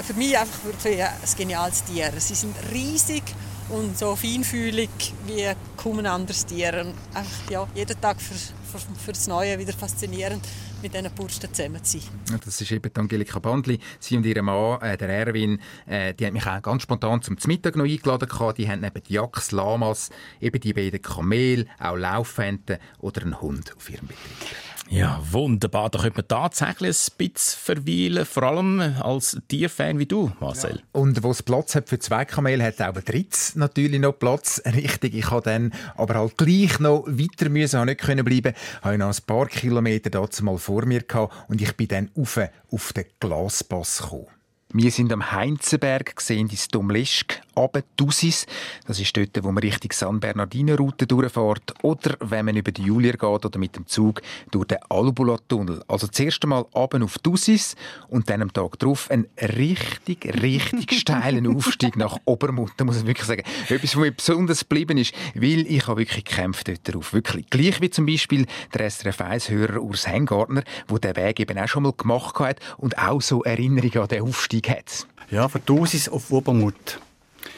für 0.01 0.13
mich 0.13 0.37
einfach 0.37 0.63
wirklich 0.63 1.03
ein 1.03 1.11
geniales 1.37 1.83
Tier. 1.83 2.11
Sie 2.17 2.35
sind 2.35 2.55
riesig 2.71 3.23
und 3.69 3.97
so 3.97 4.15
feinfühlig 4.15 4.89
wie 5.25 5.51
kaum 5.77 5.99
ein 5.99 6.05
anderes 6.07 6.45
Tier. 6.45 6.73
Und 6.85 6.93
einfach, 7.15 7.51
ja, 7.51 7.67
jeden 7.75 7.99
Tag 8.01 8.21
für, 8.21 8.33
für, 8.33 8.79
für 8.79 9.11
das 9.11 9.27
Neue 9.27 9.57
wieder 9.59 9.73
faszinierend 9.73 10.41
mit 10.83 10.93
diesen 10.93 11.11
Bursten 11.15 11.51
zusammen 11.53 11.83
zu 11.83 11.99
sein. 11.99 12.39
Das 12.43 12.61
ist 12.61 12.71
eben 12.71 12.91
Angelika 12.95 13.39
Bandli. 13.39 13.79
Sie 13.99 14.17
und 14.17 14.25
ihr 14.25 14.43
Mann, 14.43 14.81
äh, 14.81 14.97
der 14.97 15.09
Erwin, 15.09 15.59
äh, 15.87 16.13
die 16.13 16.25
haben 16.25 16.33
mich 16.33 16.45
auch 16.45 16.61
ganz 16.61 16.83
spontan 16.83 17.21
zum 17.21 17.37
Mittag 17.47 17.75
noch 17.75 17.85
eingeladen. 17.85 18.27
Gehabt. 18.27 18.57
Die 18.57 18.69
haben 18.69 18.81
neben 18.81 19.01
Jacks, 19.07 19.51
Lamas, 19.51 20.09
eben 20.39 20.59
die 20.59 20.73
beiden 20.73 21.01
Kamel, 21.01 21.67
auch 21.79 21.95
Laufenten 21.95 22.77
oder 22.99 23.21
einen 23.21 23.41
Hund 23.41 23.73
auf 23.75 23.89
ihrem 23.89 24.07
Betrieb. 24.07 24.27
Ja, 24.93 25.19
wunderbar. 25.31 25.89
Da 25.89 25.97
könnte 25.97 26.17
man 26.17 26.27
tatsächlich 26.27 26.95
ein 26.95 27.17
bisschen 27.17 27.59
verweilen, 27.59 28.25
vor 28.27 28.43
allem 28.43 28.79
als 29.01 29.35
Tierfan 29.47 29.97
wie 29.97 30.05
du, 30.05 30.31
Marcel. 30.39 30.75
Ja. 30.75 30.81
Und 30.91 31.23
wo 31.23 31.31
es 31.31 31.41
Platz 31.41 31.73
hat 31.73 31.89
für 31.89 31.97
zwei 31.97 32.25
Kamele, 32.25 32.63
hat 32.63 32.79
auch 32.79 32.95
ein 32.95 33.03
drittes 33.03 33.55
natürlich 33.55 33.99
noch 33.99 34.13
Platz. 34.13 34.61
Richtig, 34.65 35.15
ich 35.15 35.31
habe 35.31 35.41
dann 35.41 35.73
aber 35.95 36.13
halt 36.13 36.37
gleich 36.37 36.79
noch 36.79 37.07
weiter 37.07 37.49
müssen, 37.49 37.79
habe 37.79 37.89
nicht 37.89 38.01
können 38.01 38.23
bleiben, 38.23 38.53
habe 38.83 38.99
noch 38.99 39.07
ein 39.07 39.25
paar 39.25 39.47
Kilometer 39.47 40.11
dazu 40.11 40.43
mal 40.43 40.59
vor 40.59 40.85
mir 40.85 41.01
gehabt 41.01 41.33
und 41.47 41.59
ich 41.59 41.73
bin 41.75 41.87
dann 41.87 42.11
auf, 42.15 42.39
auf 42.69 42.93
den 42.93 43.05
Glaspass 43.19 44.03
gekommen. 44.03 44.27
Wir 44.75 44.91
sind 44.91 45.11
am 45.11 45.31
Heinzenberg, 45.31 46.19
sehen 46.21 46.47
die 46.47 46.57
Stomleschk, 46.57 47.41
aber 47.55 47.83
Dusis. 47.97 48.45
Das 48.87 48.99
ist 48.99 49.15
dort, 49.15 49.43
wo 49.43 49.51
man 49.51 49.63
Richtung 49.63 49.91
San 49.91 50.19
Bernardino-Route 50.19 51.07
durchfährt. 51.07 51.73
Oder 51.83 52.15
wenn 52.19 52.45
man 52.45 52.55
über 52.55 52.71
die 52.71 52.83
Julier 52.83 53.13
geht 53.13 53.23
oder 53.45 53.59
mit 53.59 53.75
dem 53.75 53.87
Zug 53.87 54.21
durch 54.51 54.67
den 54.67 54.77
Albula-Tunnel. 54.89 55.83
Also 55.87 56.07
zuerst 56.07 56.43
einmal 56.43 56.65
runter 56.73 57.03
auf 57.03 57.17
Dusis 57.19 57.75
und 58.09 58.29
dann 58.29 58.41
am 58.41 58.53
Tag 58.53 58.79
drauf 58.79 59.09
einen 59.11 59.27
richtig, 59.39 60.25
richtig 60.41 60.91
steilen 60.99 61.55
Aufstieg 61.55 61.95
nach 61.95 62.17
Obermutter, 62.25 62.85
muss 62.85 62.97
ich 62.97 63.05
wirklich 63.05 63.27
sagen. 63.27 63.43
Etwas, 63.69 63.95
was 63.95 64.01
mir 64.01 64.11
besonders 64.11 64.59
geblieben 64.59 64.97
ist, 64.97 65.13
weil 65.35 65.65
ich 65.67 65.87
habe 65.87 66.01
wirklich 66.01 66.25
gekämpft 66.25 66.67
dort 66.67 66.93
drauf. 66.93 67.13
Wirklich. 67.13 67.49
Gleich 67.49 67.81
wie 67.81 67.89
zum 67.89 68.05
Beispiel 68.05 68.45
der 68.73 68.89
SRF 68.89 69.21
1-Hörer 69.21 69.81
Urs 69.81 70.07
Hengartner, 70.07 70.63
der 70.89 70.99
den 70.99 71.15
Weg 71.15 71.39
eben 71.39 71.57
auch 71.57 71.67
schon 71.67 71.83
mal 71.83 71.93
gemacht 71.93 72.39
hat 72.39 72.59
und 72.77 72.97
auch 72.97 73.21
so 73.21 73.43
Erinnerungen 73.43 73.97
an 73.99 74.07
den 74.07 74.23
Aufstieg 74.23 74.69
hat? 74.69 75.07
Ja, 75.29 75.47
von 75.47 75.61
Dosis 75.65 76.09
auf 76.09 76.31
Obermut. 76.31 76.99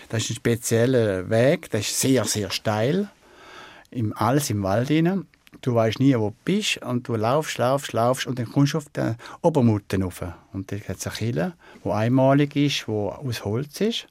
Das 0.10 0.24
ist 0.24 0.32
ein 0.32 0.36
spezieller 0.36 1.30
Weg, 1.30 1.70
der 1.72 1.80
ist 1.82 2.00
sehr, 2.00 2.26
sehr 2.26 2.52
steil. 2.52 3.10
Im, 3.92 4.14
alles 4.18 4.50
im 4.50 4.64
Wald 4.64 4.90
rein. 4.90 5.28
Du 5.62 5.74
weißt 5.74 6.00
nie, 6.00 6.16
wo 6.16 6.30
du 6.30 6.36
bist 6.44 6.78
und 6.78 7.08
du 7.08 7.16
laufst, 7.16 7.58
laufst, 7.58 7.94
laufst 7.94 8.28
und 8.28 8.38
dann 8.38 8.52
kommst 8.52 8.74
du 8.74 8.78
auf 8.78 8.90
den 8.90 9.16
Obermutten 9.42 10.04
rauf. 10.04 10.22
Und 10.54 10.72
da 10.72 10.76
hat 10.76 10.98
es 10.98 11.08
eine 11.08 11.16
Kille, 11.16 11.54
die 11.84 11.90
einmalig 11.90 12.56
ist, 12.56 12.86
die 12.88 12.92
aus 12.92 13.46
Holz 13.46 13.82
ist. 13.82 14.08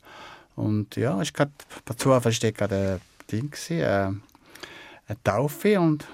Und 0.56 0.96
ja, 0.96 1.20
es 1.20 1.32
war 1.36 1.48
per 1.84 1.96
Zufall 1.96 2.32
gerade 2.52 3.00
ein 3.00 3.00
Ding, 3.30 3.54
äh, 3.70 3.84
eine 3.86 5.22
Taufe 5.22 5.80
und 5.80 6.06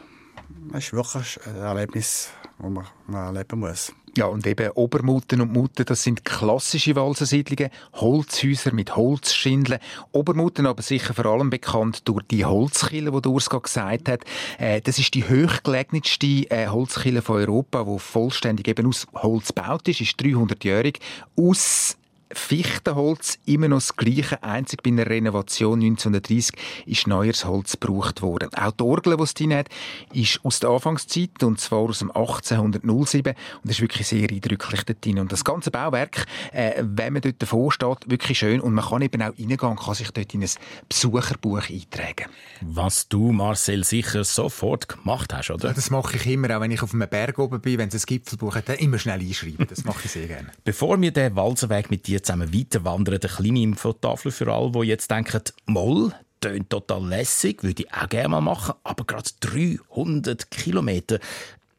es 0.72 0.86
ist 0.86 0.92
wirklich 0.92 1.38
ein 1.46 1.56
Erlebnis, 1.56 2.30
das 2.62 2.86
man 3.06 3.26
erleben 3.26 3.60
muss. 3.60 3.92
Ja, 4.16 4.26
und 4.26 4.44
eben 4.46 4.70
Obermutten 4.72 5.40
und 5.40 5.52
Mutten, 5.52 5.84
das 5.84 6.02
sind 6.02 6.24
klassische 6.24 6.96
Walsensiedlungen, 6.96 7.70
Holzhäuser 7.94 8.74
mit 8.74 8.96
Holzschindeln. 8.96 9.78
Obermutten 10.10 10.66
aber 10.66 10.82
sicher 10.82 11.14
vor 11.14 11.26
allem 11.26 11.48
bekannt 11.48 12.08
durch 12.08 12.24
die 12.24 12.44
Holzkille, 12.44 13.12
die 13.12 13.28
Urs 13.28 13.48
gesagt 13.48 14.08
hat. 14.08 14.24
Äh, 14.58 14.80
das 14.80 14.98
ist 14.98 15.14
die 15.14 15.28
höchstgelegenste 15.28 16.50
äh, 16.50 16.66
Holzkille 16.66 17.22
von 17.22 17.36
Europa, 17.36 17.84
die 17.84 17.98
vollständig 17.98 18.66
eben 18.66 18.88
aus 18.88 19.06
Holz 19.14 19.54
gebaut 19.54 19.86
ist, 19.86 20.00
ist 20.00 20.20
300-jährig, 20.20 20.98
aus 21.36 21.96
Fichtenholz 22.32 23.38
immer 23.46 23.68
noch 23.68 23.78
das 23.78 23.96
gleiche, 23.96 24.42
einzig 24.42 24.82
bei 24.82 24.90
einer 24.90 25.06
Renovation 25.06 25.80
1930 25.80 26.54
ist 26.86 27.06
neues 27.06 27.44
Holz 27.44 27.78
gebraucht 27.78 28.22
worden. 28.22 28.50
Auch 28.54 28.72
die 28.72 28.84
Orgel, 28.84 29.16
die 29.16 29.22
es 29.22 29.34
drin 29.34 29.54
hat, 29.54 29.68
ist 30.12 30.40
aus 30.44 30.60
der 30.60 30.70
Anfangszeit, 30.70 31.42
und 31.42 31.60
zwar 31.60 31.80
aus 31.80 31.98
dem 31.98 32.10
1807, 32.10 33.34
und 33.34 33.64
das 33.64 33.72
ist 33.72 33.80
wirklich 33.80 34.06
sehr 34.06 34.30
eindrücklich 34.30 34.84
dort 34.84 35.04
drin. 35.04 35.18
Und 35.18 35.32
das 35.32 35.44
ganze 35.44 35.70
Bauwerk, 35.70 36.26
äh, 36.52 36.82
wenn 36.84 37.14
man 37.14 37.22
dort 37.22 37.42
davor 37.42 37.72
steht, 37.72 37.98
wirklich 38.08 38.38
schön, 38.38 38.60
und 38.60 38.74
man 38.74 38.84
kann 38.84 39.02
eben 39.02 39.22
auch 39.22 39.36
reingehen 39.38 39.58
und 39.58 39.80
kann 39.80 39.94
sich 39.94 40.10
dort 40.10 40.32
in 40.32 40.42
ein 40.42 40.50
Besucherbuch 40.88 41.68
eintragen. 41.68 42.30
Was 42.60 43.08
du, 43.08 43.32
Marcel, 43.32 43.84
sicher 43.84 44.24
sofort 44.24 44.88
gemacht 44.88 45.32
hast, 45.34 45.50
oder? 45.50 45.68
Ja, 45.68 45.74
das 45.74 45.90
mache 45.90 46.16
ich 46.16 46.26
immer, 46.26 46.56
auch 46.56 46.60
wenn 46.60 46.70
ich 46.70 46.82
auf 46.82 46.94
einem 46.94 47.08
Berg 47.08 47.38
oben 47.38 47.60
bin, 47.60 47.78
wenn 47.78 47.88
es 47.88 47.94
ein 47.94 48.06
Gipfelbuch 48.06 48.54
hat, 48.54 48.68
dann 48.68 48.76
immer 48.76 48.98
schnell 48.98 49.20
einschreiben. 49.20 49.66
Das 49.68 49.84
mache 49.84 50.02
ich 50.04 50.10
sehr 50.12 50.26
gerne. 50.26 50.50
Bevor 50.64 51.00
wir 51.00 51.10
den 51.10 51.34
Walzenweg 51.34 51.90
mit 51.90 52.06
dir 52.06 52.19
wir 52.20 52.24
zusammen 52.24 52.54
weiter 52.54 52.84
wandern. 52.84 53.18
Eine 53.20 53.32
kleine 53.32 53.62
Infotafel 53.62 54.30
für 54.32 54.52
alle, 54.52 54.70
die 54.72 54.88
jetzt 54.88 55.10
denken, 55.10 55.42
Moll, 55.66 56.12
tönt 56.40 56.70
total 56.70 57.06
lässig, 57.06 57.62
würde 57.62 57.82
ich 57.82 57.92
auch 57.92 58.08
gerne 58.08 58.28
mal 58.28 58.40
machen, 58.40 58.74
aber 58.82 59.04
gerade 59.04 59.30
300 59.40 60.50
Kilometer. 60.50 61.18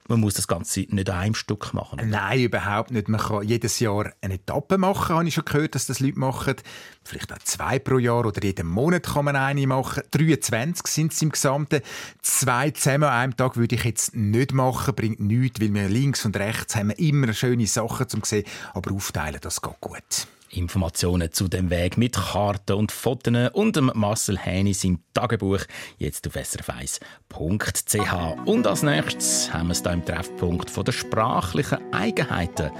Man 0.07 0.19
muss 0.19 0.33
das 0.33 0.47
Ganze 0.47 0.81
nicht 0.89 1.09
an 1.09 1.17
einem 1.17 1.35
Stück 1.35 1.73
machen. 1.73 1.99
Nein, 2.09 2.41
überhaupt 2.41 2.91
nicht. 2.91 3.07
Man 3.07 3.21
kann 3.21 3.47
jedes 3.47 3.79
Jahr 3.79 4.11
eine 4.21 4.35
Etappe 4.35 4.77
machen, 4.77 5.15
habe 5.15 5.27
ich 5.27 5.33
schon 5.33 5.45
gehört, 5.45 5.75
dass 5.75 5.85
das 5.85 5.99
Leute 5.99 6.19
machen. 6.19 6.55
Vielleicht 7.03 7.31
auch 7.31 7.39
zwei 7.39 7.79
pro 7.79 7.97
Jahr 7.97 8.25
oder 8.25 8.43
jeden 8.43 8.67
Monat 8.67 9.03
kann 9.03 9.25
man 9.25 9.35
eine 9.35 9.65
machen. 9.67 10.03
23 10.11 10.87
sind 10.87 11.13
es 11.13 11.21
im 11.21 11.31
Gesamten. 11.31 11.81
Zwei 12.21 12.71
zusammen 12.71 13.05
an 13.05 13.13
einem 13.13 13.37
Tag 13.37 13.57
würde 13.57 13.75
ich 13.75 13.83
jetzt 13.83 14.15
nicht 14.15 14.53
machen, 14.53 14.95
bringt 14.95 15.19
nichts, 15.19 15.61
weil 15.61 15.73
wir 15.73 15.87
links 15.87 16.25
und 16.25 16.35
rechts 16.35 16.75
haben 16.75 16.91
immer 16.91 17.33
schöne 17.33 17.67
Sachen 17.67 18.09
zum 18.09 18.23
sehen, 18.23 18.45
aber 18.73 18.91
aufteilen, 18.93 19.39
das 19.41 19.61
geht 19.61 19.79
gut. 19.81 20.27
Informationen 20.51 21.31
zu 21.31 21.47
dem 21.47 21.69
Weg 21.69 21.97
mit 21.97 22.15
Karten 22.15 22.73
und 22.73 22.91
Fotos 22.91 23.49
und 23.53 23.75
dem 23.75 23.91
Marcel 23.93 24.37
Hänis 24.37 24.83
im 24.83 24.99
Tagebuch 25.13 25.61
jetzt 25.97 26.27
auf 26.27 26.35
srf1.ch. 26.35 28.45
Und 28.45 28.67
als 28.67 28.83
nächstes 28.83 29.53
haben 29.53 29.67
wir 29.67 29.73
es 29.73 29.81
hier 29.81 29.91
im 29.91 30.05
Treffpunkt 30.05 30.69
von 30.69 30.85
der 30.85 30.91
sprachlichen 30.91 31.93
Eigenheiten 31.93 32.71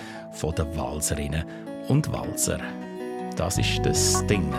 der 0.42 0.78
Walserinnen 0.78 1.46
und 1.88 2.12
Walser. 2.12 2.60
Das 3.36 3.58
ist 3.58 3.80
das 3.84 4.26
Ding. 4.28 4.54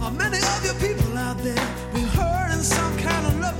How 0.00 1.79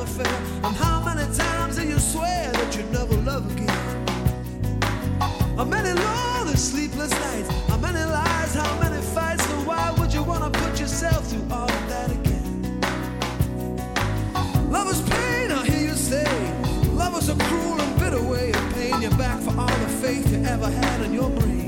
affair? 0.00 0.36
And 0.64 0.74
how 0.76 1.02
many 1.04 1.24
times 1.34 1.76
do 1.76 1.86
you 1.86 1.98
swear 1.98 2.50
that 2.52 2.76
you 2.76 2.82
never 2.84 3.16
love 3.16 3.50
again? 3.52 3.68
How 5.56 5.64
many 5.64 5.92
lonely, 5.92 6.56
sleepless 6.56 7.10
nights? 7.10 7.50
How 7.68 7.76
many 7.76 7.98
lies? 7.98 8.54
How 8.54 8.80
many 8.80 9.00
fights? 9.02 9.44
So 9.46 9.54
why 9.68 9.94
would 9.98 10.12
you 10.12 10.22
wanna 10.22 10.50
put 10.50 10.80
yourself 10.80 11.26
through 11.28 11.46
all 11.50 11.70
of 11.70 11.88
that 11.88 12.10
again? 12.10 12.80
Love 14.70 14.90
is 14.90 15.00
pain, 15.02 15.50
I 15.52 15.66
hear 15.66 15.88
you 15.88 15.94
say. 15.94 16.26
Love 16.92 17.16
is 17.18 17.28
a 17.28 17.36
cruel 17.36 17.80
and 17.80 17.98
bitter 18.00 18.22
way 18.22 18.50
of 18.52 18.74
paying 18.74 19.02
you 19.02 19.10
back 19.10 19.40
for 19.40 19.50
all 19.58 19.78
the 19.84 19.88
faith 20.02 20.30
you 20.32 20.44
ever 20.44 20.70
had 20.70 21.02
in 21.02 21.12
your 21.12 21.30
brain. 21.30 21.60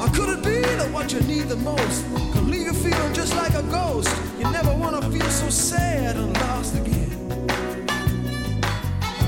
Or 0.00 0.08
could 0.10 0.28
it 0.28 0.44
be 0.44 0.60
that 0.60 0.90
what 0.92 1.12
you 1.12 1.20
need 1.22 1.48
the 1.48 1.56
most 1.56 2.17
feel 2.90 3.12
just 3.12 3.34
like 3.36 3.54
a 3.54 3.62
ghost. 3.64 4.10
You 4.38 4.50
never 4.50 4.74
wanna 4.74 5.02
feel 5.10 5.30
so 5.30 5.48
sad 5.48 6.16
and 6.16 6.32
lost 6.40 6.74
again. 6.76 7.10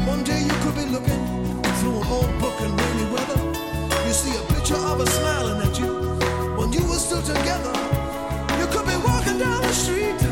One 0.06 0.22
day 0.24 0.40
you 0.48 0.56
could 0.62 0.76
be 0.82 0.86
looking 0.96 1.22
through 1.78 1.96
an 2.00 2.06
old 2.16 2.32
book 2.40 2.56
in 2.64 2.70
rainy 2.80 3.06
weather. 3.14 3.40
You 4.06 4.12
see 4.22 4.34
a 4.36 4.42
picture 4.54 4.80
of 4.90 4.98
her 5.02 5.10
smiling 5.18 5.60
at 5.66 5.78
you 5.78 5.92
when 6.58 6.72
you 6.72 6.82
were 6.88 7.00
still 7.06 7.22
together. 7.22 7.74
You 8.58 8.66
could 8.72 8.86
be 8.86 8.96
walking 9.08 9.38
down 9.38 9.60
the 9.62 9.72
street. 9.72 10.29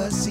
never. 0.00 0.29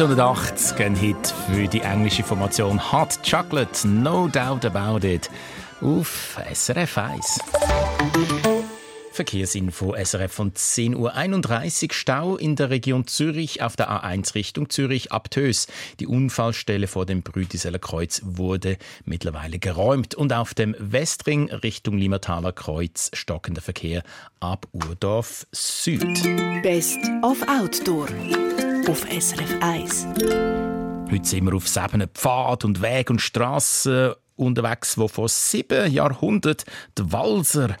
1980 0.00 0.78
ein 0.78 0.94
Hit 0.94 1.34
für 1.50 1.66
die 1.66 1.80
englische 1.80 2.22
Formation 2.22 2.92
Hot 2.92 3.18
Chocolate, 3.28 3.88
No 3.88 4.28
Doubt 4.28 4.64
About 4.64 5.04
It, 5.04 5.28
auf 5.80 6.38
SRF 6.52 6.98
1. 6.98 7.40
Verkehrsinfo 9.10 9.96
SRF 9.96 10.32
von 10.32 10.52
10.31 10.52 11.82
Uhr. 11.82 11.92
Stau 11.92 12.36
in 12.36 12.54
der 12.54 12.70
Region 12.70 13.08
Zürich 13.08 13.60
auf 13.60 13.74
der 13.74 13.90
A1 13.90 14.36
Richtung 14.36 14.70
Zürich 14.70 15.10
ab 15.10 15.32
Tös. 15.32 15.66
Die 15.98 16.06
Unfallstelle 16.06 16.86
vor 16.86 17.04
dem 17.04 17.22
Brütiseler 17.22 17.80
Kreuz 17.80 18.22
wurde 18.24 18.78
mittlerweile 19.04 19.58
geräumt. 19.58 20.14
Und 20.14 20.32
auf 20.32 20.54
dem 20.54 20.76
Westring 20.78 21.50
Richtung 21.50 21.98
Limmertaler 21.98 22.52
Kreuz 22.52 23.10
stockender 23.14 23.62
Verkehr 23.62 24.04
ab 24.38 24.68
Urdorf 24.70 25.48
Süd. 25.50 26.22
Best 26.62 27.00
of 27.22 27.42
Outdoor 27.48 28.06
auf 28.88 29.04
SRF 29.10 29.54
1. 29.60 30.06
Heute 31.10 31.28
sind 31.28 31.44
wir 31.44 31.54
auf 31.54 31.68
sieben 31.68 32.08
Pfad 32.14 32.64
und 32.64 32.80
Weg 32.80 33.10
und 33.10 33.20
Strassen 33.20 34.14
unterwegs, 34.36 34.96
wo 34.96 35.08
vor 35.08 35.28
sieben 35.28 35.92
Jahrhunderten 35.92 36.64
die 36.96 37.12
Walser 37.12 37.76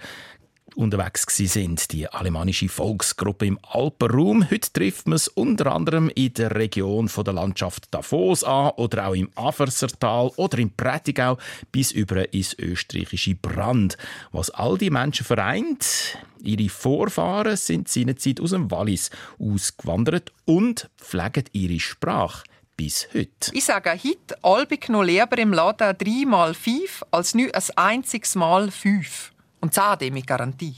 unterwegs 0.76 1.24
sind, 1.34 1.92
die 1.92 2.06
alemannische 2.08 2.68
Volksgruppe 2.68 3.46
im 3.46 3.58
Alpenraum. 3.62 4.50
Heute 4.50 4.70
trifft 4.70 5.06
man 5.06 5.16
es 5.16 5.28
unter 5.28 5.72
anderem 5.72 6.10
in 6.10 6.34
der 6.34 6.54
Region 6.54 7.08
von 7.08 7.24
der 7.24 7.34
Landschaft 7.34 7.86
Davos 7.90 8.44
an 8.44 8.72
oder 8.76 9.08
auch 9.08 9.14
im 9.14 9.30
Aversertal 9.34 10.30
oder 10.36 10.58
im 10.58 10.70
Prättigau 10.70 11.38
bis 11.72 11.90
über 11.90 12.34
ins 12.34 12.52
österreichische 12.58 13.34
Brand. 13.34 13.96
Was 14.30 14.50
all 14.50 14.76
die 14.76 14.90
Menschen 14.90 15.24
vereint, 15.24 16.18
ihre 16.42 16.68
Vorfahren 16.68 17.56
sind 17.56 17.88
seinerzeit 17.88 18.40
aus 18.40 18.50
dem 18.50 18.70
Wallis 18.70 19.10
ausgewandert 19.38 20.32
und 20.44 20.90
pflegen 20.96 21.44
ihre 21.52 21.80
Sprache 21.80 22.44
bis 22.76 23.08
heute. 23.12 23.52
Ich 23.52 23.64
sage 23.64 23.90
heute, 23.90 24.42
albig 24.42 24.88
noch 24.88 25.02
lieber 25.02 25.36
im 25.38 25.52
Laden 25.52 25.96
3 25.98 26.26
mal 26.26 26.54
5 26.54 27.04
als 27.10 27.34
nicht 27.34 27.54
ein 27.54 27.62
einziges 27.76 28.34
Mal 28.36 28.70
5. 28.70 29.32
Und 29.60 29.74
zahde 29.74 30.10
mit 30.12 30.26
Garantie. 30.26 30.76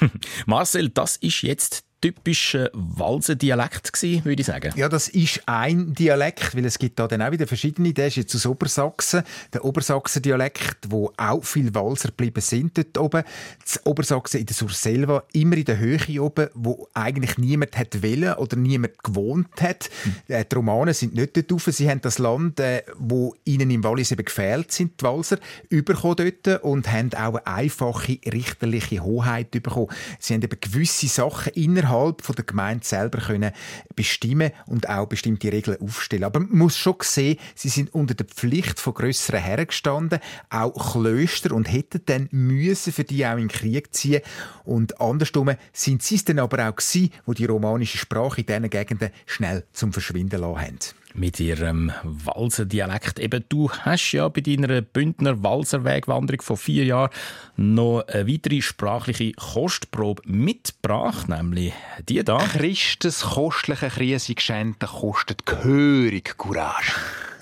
Marcel, 0.46 0.88
das 0.90 1.16
ist 1.16 1.42
jetzt 1.42 1.84
typischer 2.02 2.68
Walser-Dialekt 2.74 3.92
gewesen, 3.92 4.24
würde 4.24 4.40
ich 4.40 4.46
sagen. 4.46 4.72
Ja, 4.76 4.88
das 4.88 5.08
ist 5.08 5.40
ein 5.46 5.94
Dialekt, 5.94 6.54
weil 6.56 6.64
es 6.66 6.78
gibt 6.78 6.98
da 6.98 7.06
dann 7.06 7.22
auch 7.22 7.30
wieder 7.30 7.46
verschiedene. 7.46 7.94
Der 7.94 8.08
ist 8.08 8.16
jetzt 8.16 8.34
aus 8.34 8.44
Obersachsen, 8.44 9.22
der 9.54 9.64
Obersachsen-Dialekt, 9.64 10.78
wo 10.88 11.12
auch 11.16 11.44
viele 11.44 11.74
Walser 11.74 12.08
geblieben 12.08 12.40
sind 12.40 12.76
dort 12.76 12.98
oben. 12.98 13.22
Das 13.62 13.86
Obersachsen 13.86 14.40
in 14.40 14.46
der 14.46 14.56
Surselva, 14.56 15.22
immer 15.32 15.56
in 15.56 15.64
der 15.64 15.78
Höhe 15.78 16.20
oben, 16.20 16.48
wo 16.54 16.88
eigentlich 16.92 17.38
niemand 17.38 17.78
hat 17.78 18.02
wollen 18.02 18.34
oder 18.34 18.56
niemand 18.56 19.02
gewohnt 19.04 19.60
hat. 19.60 19.88
Äh, 20.26 20.44
Die 20.44 20.56
Romanen 20.56 20.94
sind 20.94 21.14
nicht 21.14 21.36
dort 21.36 21.52
rauf. 21.52 21.68
Sie 21.70 21.88
haben 21.88 22.00
das 22.00 22.18
Land, 22.18 22.58
äh, 22.58 22.82
wo 22.96 23.36
ihnen 23.44 23.70
im 23.70 23.84
Wallis 23.84 24.10
eben 24.10 24.24
gefehlt 24.24 24.72
sind, 24.72 25.00
die 25.00 25.04
Walser, 25.04 25.38
überkommen 25.68 26.16
dort 26.16 26.64
und 26.64 26.90
haben 26.90 27.14
auch 27.14 27.36
eine 27.36 27.46
einfache 27.46 28.18
richterliche 28.26 29.04
Hoheit 29.04 29.52
bekommen. 29.52 29.88
Sie 30.18 30.34
haben 30.34 30.42
eben 30.42 30.58
gewisse 30.60 31.06
Sachen 31.06 31.52
innerhalb 31.52 31.91
von 31.92 32.34
der 32.36 32.44
Gemeinde 32.44 32.84
selber 32.84 33.18
können 33.18 33.52
bestimmen 33.94 34.52
und 34.66 34.88
auch 34.88 35.06
bestimmte 35.06 35.52
Regeln 35.52 35.80
aufstellen. 35.80 36.24
Aber 36.24 36.40
man 36.40 36.58
muss 36.58 36.76
schon 36.76 36.96
sehen, 37.00 37.38
sie 37.54 37.68
sind 37.68 37.94
unter 37.94 38.14
der 38.14 38.26
Pflicht 38.26 38.80
von 38.80 38.94
grösseren 38.94 39.40
Herren 39.40 39.66
gestanden, 39.66 40.20
auch 40.50 40.92
Klöster 40.92 41.52
und 41.52 41.70
hätten 41.70 42.02
dann 42.06 42.28
müssen 42.30 42.92
für 42.92 43.04
die 43.04 43.26
auch 43.26 43.32
in 43.32 43.48
den 43.48 43.48
Krieg 43.48 43.94
ziehen. 43.94 44.22
Und 44.64 45.00
andersrum 45.00 45.50
sind 45.72 46.02
sie 46.02 46.16
es 46.16 46.24
dann 46.24 46.38
aber 46.38 46.68
auch 46.68 46.76
gewesen, 46.76 47.10
wo 47.26 47.32
die 47.32 47.44
romanische 47.44 47.98
Sprache 47.98 48.40
in 48.40 48.46
diesen 48.46 48.70
Gegenden 48.70 49.10
schnell 49.26 49.64
zum 49.72 49.92
Verschwinden 49.92 50.40
lassen 50.40 50.60
haben. 50.60 50.78
Mit 51.14 51.40
ihrem 51.40 51.92
Walser-Dialekt. 52.02 53.20
Du 53.48 53.70
hast 53.70 54.12
ja 54.12 54.28
bei 54.28 54.40
deiner 54.40 54.80
Bündner 54.80 55.42
Walser-Wegwanderung 55.42 56.40
vor 56.40 56.56
vier 56.56 56.84
Jahren 56.84 57.10
noch 57.56 58.04
eine 58.08 58.26
weitere 58.28 58.62
sprachliche 58.62 59.32
Kostprobe 59.32 60.22
mitgebracht, 60.24 61.28
nämlich 61.28 61.74
die 62.08 62.24
da. 62.24 62.38
Christus 62.38 63.20
kostliche 63.22 63.88
Krise 63.88 64.34
geschenkt, 64.34 64.80
kostet 64.80 65.44
gehörig 65.44 66.36
Courage. 66.38 66.92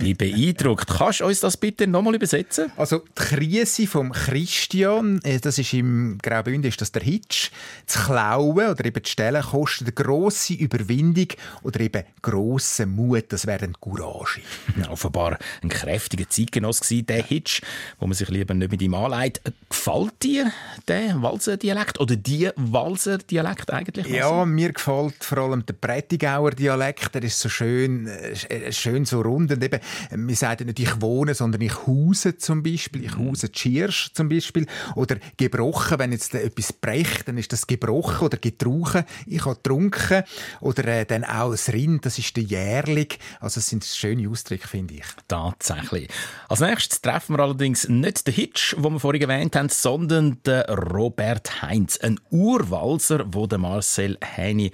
Bin 0.01 0.17
beeindruckt. 0.17 0.89
Kannst 0.89 1.21
du 1.21 1.27
uns 1.27 1.41
das 1.41 1.59
bitte 1.59 1.87
nochmal 1.87 2.15
übersetzen? 2.15 2.73
Also 2.79 3.01
die 3.01 3.23
Krise 3.23 3.87
vom 3.87 4.13
Christian, 4.13 5.21
äh, 5.25 5.39
das 5.39 5.59
ist 5.59 5.75
im 5.75 6.17
Graubünden 6.23 6.71
ist 6.71 6.81
das 6.81 6.91
der 6.91 7.03
Hitsch. 7.03 7.51
Das 7.87 8.07
Klauen 8.07 8.71
oder 8.71 8.83
eben 8.87 9.03
die 9.03 9.11
Stellen 9.11 9.43
kostet 9.43 9.89
eine 9.89 9.93
grosse 9.93 10.55
Überwindung 10.55 11.27
oder 11.63 11.81
eben 11.81 12.05
grossen 12.23 12.97
Mut. 12.97 13.27
Das 13.29 13.47
wäre 13.47 13.65
ein 13.65 13.75
Courage. 13.79 14.41
Ja, 14.81 14.91
offenbar 14.91 15.39
ein 15.63 15.69
kräftiger 15.69 16.27
Zeitgenoss 16.31 16.81
gewesen, 16.81 17.05
der 17.05 17.23
Hitch, 17.23 17.61
wo 17.99 18.07
man 18.07 18.15
sich 18.15 18.31
lieber 18.31 18.55
nicht 18.55 18.71
mit 18.71 18.81
ihm 18.81 18.95
anlegt. 18.95 19.43
Gefällt 19.69 20.23
dir 20.23 20.51
der 20.89 21.21
Walser 21.21 21.59
Dialekt 21.59 22.01
oder 22.01 22.17
die 22.17 22.49
Walser 22.57 23.19
Dialekt 23.19 23.71
eigentlich? 23.71 24.07
Ja, 24.07 24.47
mir 24.47 24.73
gefällt 24.73 25.23
vor 25.23 25.39
allem 25.39 25.67
der 25.67 25.75
Prättigauer 25.75 26.53
Dialekt. 26.53 27.15
Der 27.15 27.23
ist 27.23 27.39
so 27.39 27.51
schön, 27.51 28.07
äh, 28.07 28.73
schön 28.73 29.05
so 29.05 29.21
rund 29.21 29.53
und 29.53 29.63
eben 29.63 29.81
wir 30.11 30.37
sagen 30.37 30.67
nicht 30.67 30.79
ich 30.79 31.01
wohne, 31.01 31.35
sondern 31.35 31.61
ich 31.61 31.87
hause 31.87 32.37
zum 32.37 32.63
Beispiel. 32.63 33.05
Ich 33.05 33.17
hause 33.17 33.51
Tschirsch 33.51 34.13
zum 34.13 34.29
Beispiel. 34.29 34.67
Oder 34.97 35.17
gebrochen, 35.37 35.99
wenn 35.99 36.13
jetzt 36.13 36.35
etwas 36.35 36.73
bricht, 36.73 37.29
dann 37.29 37.39
ist 37.39 37.53
das 37.53 37.67
gebrochen 37.67 38.27
oder 38.27 38.37
getrunken. 38.39 39.05
Ich 39.27 39.45
habe 39.45 39.57
getrunken. 39.57 40.25
Oder 40.61 40.85
äh, 40.87 41.07
dann 41.07 41.25
auch 41.25 41.51
das 41.51 41.73
Rind, 41.73 42.07
das 42.07 42.19
ist 42.19 42.37
der 42.37 42.45
Jährling. 42.45 43.09
Also 43.41 43.61
es 43.61 43.69
sind 43.69 43.85
schöne 43.85 44.29
Ausdrücke, 44.29 44.67
finde 44.67 44.95
ich. 44.95 45.07
Tatsächlich. 45.29 46.09
Als 46.49 46.61
nächstes 46.61 47.01
treffen 47.01 47.37
wir 47.37 47.43
allerdings 47.43 47.89
nicht 47.89 48.27
den 48.27 48.35
Hitch, 48.35 48.75
den 48.75 48.93
wir 48.93 49.01
vorhin 49.01 49.23
erwähnt 49.23 49.57
haben, 49.57 49.69
sondern 49.69 50.43
den 50.43 50.63
Robert 50.63 51.63
Heinz, 51.63 51.99
ein 51.99 52.19
Urwalser, 52.31 53.25
wo 53.33 53.47
der 53.47 53.59
Marcel 53.59 54.19
Häni 54.23 54.73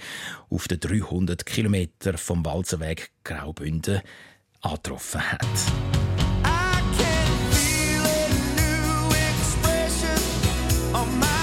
auf 0.51 0.69
den 0.69 0.81
300 0.81 1.45
Kilometer 1.45 2.19
vom 2.19 2.45
Walserweg 2.45 3.11
Graubünden 3.25 4.01
angetroffen 4.67 5.21
hat. 5.21 5.73
on 10.95 11.19
my 11.19 11.36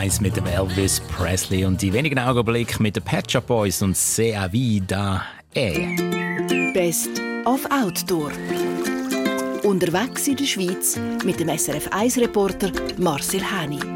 1 0.00 0.22
mit 0.22 0.34
dem 0.34 0.46
Elvis 0.46 0.98
Presley 0.98 1.66
und 1.66 1.82
die 1.82 1.92
wenigen 1.92 2.18
Augenblicke 2.18 2.82
mit 2.82 2.96
den 2.96 3.02
Pet 3.02 3.30
Shop 3.30 3.46
Boys 3.46 3.82
und 3.82 3.94
Sea 3.94 4.50
Vida 4.50 5.22
E. 5.54 5.94
Best 6.72 7.20
of 7.44 7.66
Outdoor. 7.70 8.30
Unterwegs 9.62 10.26
in 10.26 10.36
der 10.36 10.46
Schweiz 10.46 10.98
mit 11.22 11.38
dem 11.38 11.50
SRF 11.50 11.86
1-Reporter 11.88 12.72
Marcel 12.96 13.42
Häni. 13.42 13.89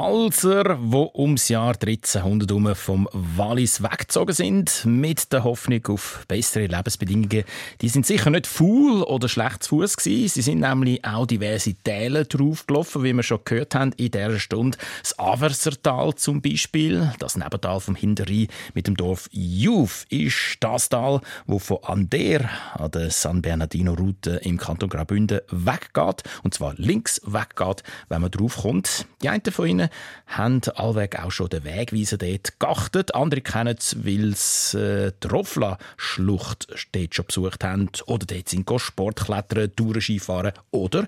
Walser, 0.00 0.78
die 0.80 1.10
ums 1.18 1.48
Jahr 1.48 1.74
1300 1.74 2.48
herum 2.48 2.74
vom 2.76 3.08
Wallis 3.12 3.82
weggezogen 3.82 4.32
sind, 4.32 4.84
mit 4.84 5.32
der 5.32 5.42
Hoffnung 5.42 5.84
auf 5.88 6.24
bessere 6.28 6.66
Lebensbedingungen, 6.66 7.42
die 7.80 7.88
sind 7.88 8.06
sicher 8.06 8.30
nicht 8.30 8.46
faul 8.46 9.02
oder 9.02 9.28
schlecht 9.28 9.64
zu 9.64 9.80
Fuß 9.80 9.96
gewesen. 9.96 10.28
Sie 10.28 10.42
sind 10.42 10.60
nämlich 10.60 11.04
auch 11.04 11.26
diverse 11.26 11.74
Täler 11.74 12.22
draufgelaufen, 12.22 13.02
wie 13.02 13.12
wir 13.12 13.24
schon 13.24 13.40
gehört 13.44 13.74
haben 13.74 13.90
in 13.96 14.12
dieser 14.12 14.38
Stunde. 14.38 14.78
Das 15.02 15.18
Aversertal 15.18 16.14
zum 16.14 16.42
Beispiel, 16.42 17.12
das 17.18 17.36
Nebental 17.36 17.80
vom 17.80 17.96
Hinterrhein 17.96 18.46
mit 18.74 18.86
dem 18.86 18.96
Dorf 18.96 19.28
Juf, 19.32 20.06
ist 20.10 20.58
das 20.60 20.90
Tal, 20.90 21.20
wo 21.48 21.58
von 21.58 21.78
Ander 21.82 22.48
an 22.74 22.92
der 22.92 23.10
San 23.10 23.42
Bernardino-Route 23.42 24.42
im 24.44 24.58
Kanton 24.58 24.90
Graubünden 24.90 25.40
weggeht. 25.50 26.22
Und 26.44 26.54
zwar 26.54 26.74
links 26.76 27.20
weggeht, 27.24 27.82
wenn 28.08 28.20
man 28.20 28.30
draufkommt. 28.30 29.04
Die 29.22 29.28
einen 29.28 29.42
von 29.42 29.66
ihnen 29.66 29.87
haben 30.26 30.60
allweg 30.74 31.18
auch 31.18 31.30
schon 31.30 31.48
den 31.48 31.64
Wegweiser 31.64 32.18
dort 32.18 32.58
geachtet. 32.58 33.14
Andere 33.14 33.40
kennen 33.40 33.76
es, 33.78 33.96
weil 34.04 34.34
sie 34.36 34.78
äh, 34.78 35.12
die 35.22 35.28
Rofla-Schlucht 35.28 36.68
dort 36.92 37.14
schon 37.14 37.26
besucht 37.26 37.64
haben. 37.64 37.90
Oder 38.06 38.26
dort 38.26 38.48
sind 38.48 38.68
Sportklettern, 38.80 39.74
Tourenskifahren 39.74 40.52
oder 40.70 41.06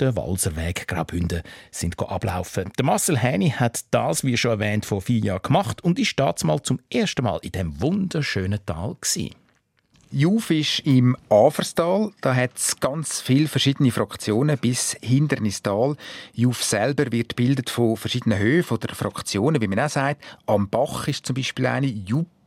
den 0.00 0.16
Walserweg 0.16 0.88
Graubünden 0.88 1.42
sind 1.70 1.98
ablaufen. 2.00 2.72
Der 2.78 2.84
Marcel 2.84 3.18
Häni 3.18 3.50
hat 3.50 3.84
das, 3.90 4.24
wie 4.24 4.36
schon 4.36 4.52
erwähnt, 4.52 4.86
vor 4.86 5.02
vier 5.02 5.18
Jahren 5.18 5.42
gemacht 5.42 5.84
und 5.84 5.98
ist 5.98 6.18
mal 6.44 6.62
zum 6.62 6.80
ersten 6.90 7.22
Mal 7.24 7.38
in 7.42 7.52
dem 7.52 7.80
wunderschönen 7.80 8.64
Tal 8.64 8.96
gewesen. 9.00 9.34
Juf 10.14 10.50
ist 10.50 10.80
im 10.80 11.16
Aferstal. 11.30 12.10
Da 12.20 12.34
hat 12.34 12.50
es 12.56 12.78
ganz 12.78 13.22
viele 13.22 13.48
verschiedene 13.48 13.90
Fraktionen 13.90 14.58
bis 14.58 14.94
Hindernistal. 15.00 15.96
Juf 16.34 16.62
selber 16.62 17.10
wird 17.10 17.30
gebildet 17.30 17.70
von 17.70 17.96
verschiedenen 17.96 18.38
Höfen 18.38 18.74
oder 18.74 18.94
Fraktionen, 18.94 19.62
wie 19.62 19.68
man 19.68 19.80
auch 19.80 19.88
sagt. 19.88 20.22
Am 20.44 20.68
Bach 20.68 21.08
ist 21.08 21.24
zum 21.24 21.34
Beispiel 21.34 21.64
eine 21.64 21.86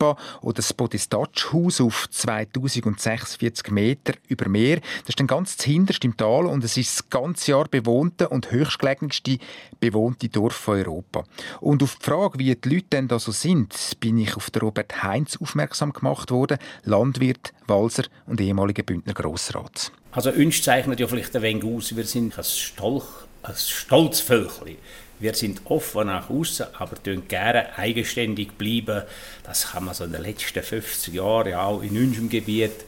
Jupa 0.05 0.17
oder 0.41 0.55
das 0.55 0.73
Bodistatschhaus 0.73 1.81
auf 1.81 2.07
2046 2.09 3.71
Meter 3.71 4.13
über 4.27 4.47
Meer. 4.49 4.77
Das 5.01 5.09
ist 5.09 5.19
dann 5.19 5.27
ganz 5.27 5.61
hinterst 5.61 6.03
im 6.05 6.15
Tal 6.17 6.45
und 6.45 6.63
es 6.63 6.77
ist 6.77 6.99
das 6.99 7.09
ganze 7.09 7.51
Jahr 7.51 7.67
bewohnte 7.67 8.29
und 8.29 8.51
höchstgelegenste 8.51 9.37
bewohnte 9.79 10.29
Dorf 10.29 10.53
von 10.53 10.77
Europa. 10.77 11.23
Und 11.61 11.83
auf 11.83 11.95
die 11.95 12.05
Frage, 12.05 12.39
wie 12.39 12.55
die 12.55 12.69
Leute 12.69 12.87
denn 12.91 13.07
da 13.07 13.19
so 13.19 13.31
sind, 13.31 13.75
bin 13.99 14.17
ich 14.17 14.35
auf 14.35 14.49
den 14.49 14.61
Robert 14.61 15.03
Heinz 15.03 15.37
aufmerksam 15.37 15.93
gemacht 15.93 16.31
worden, 16.31 16.57
Landwirt, 16.83 17.53
Walser 17.67 18.03
und 18.25 18.41
ehemaliger 18.41 18.83
Bündner 18.83 19.13
Grossrat. 19.13 19.91
Also 20.11 20.31
uns 20.31 20.61
zeichnet 20.61 20.99
ja 20.99 21.07
vielleicht 21.07 21.35
ein 21.35 21.41
wenig 21.41 21.63
aus, 21.63 21.95
wir 21.95 22.05
sind 22.05 22.37
ein, 22.37 22.43
Stolch, 22.43 23.05
ein 23.43 23.55
Stolzvölkchen. 23.55 24.77
Wir 25.20 25.34
sind 25.34 25.61
offen 25.66 26.07
nach 26.07 26.30
außen, 26.30 26.68
aber 26.78 27.01
tun 27.01 27.24
gerne 27.28 27.78
eigenständig 27.78 28.53
bleiben. 28.57 29.03
Das 29.43 29.72
kann 29.72 29.86
man 29.86 29.93
so 29.93 30.03
in 30.03 30.11
den 30.11 30.24
letzten 30.24 30.61
50 30.61 31.13
Jahren 31.13 31.49
ja 31.49 31.63
auch 31.63 31.82
in 31.82 31.97
unserem 31.97 32.30
Gebiet 32.30 32.86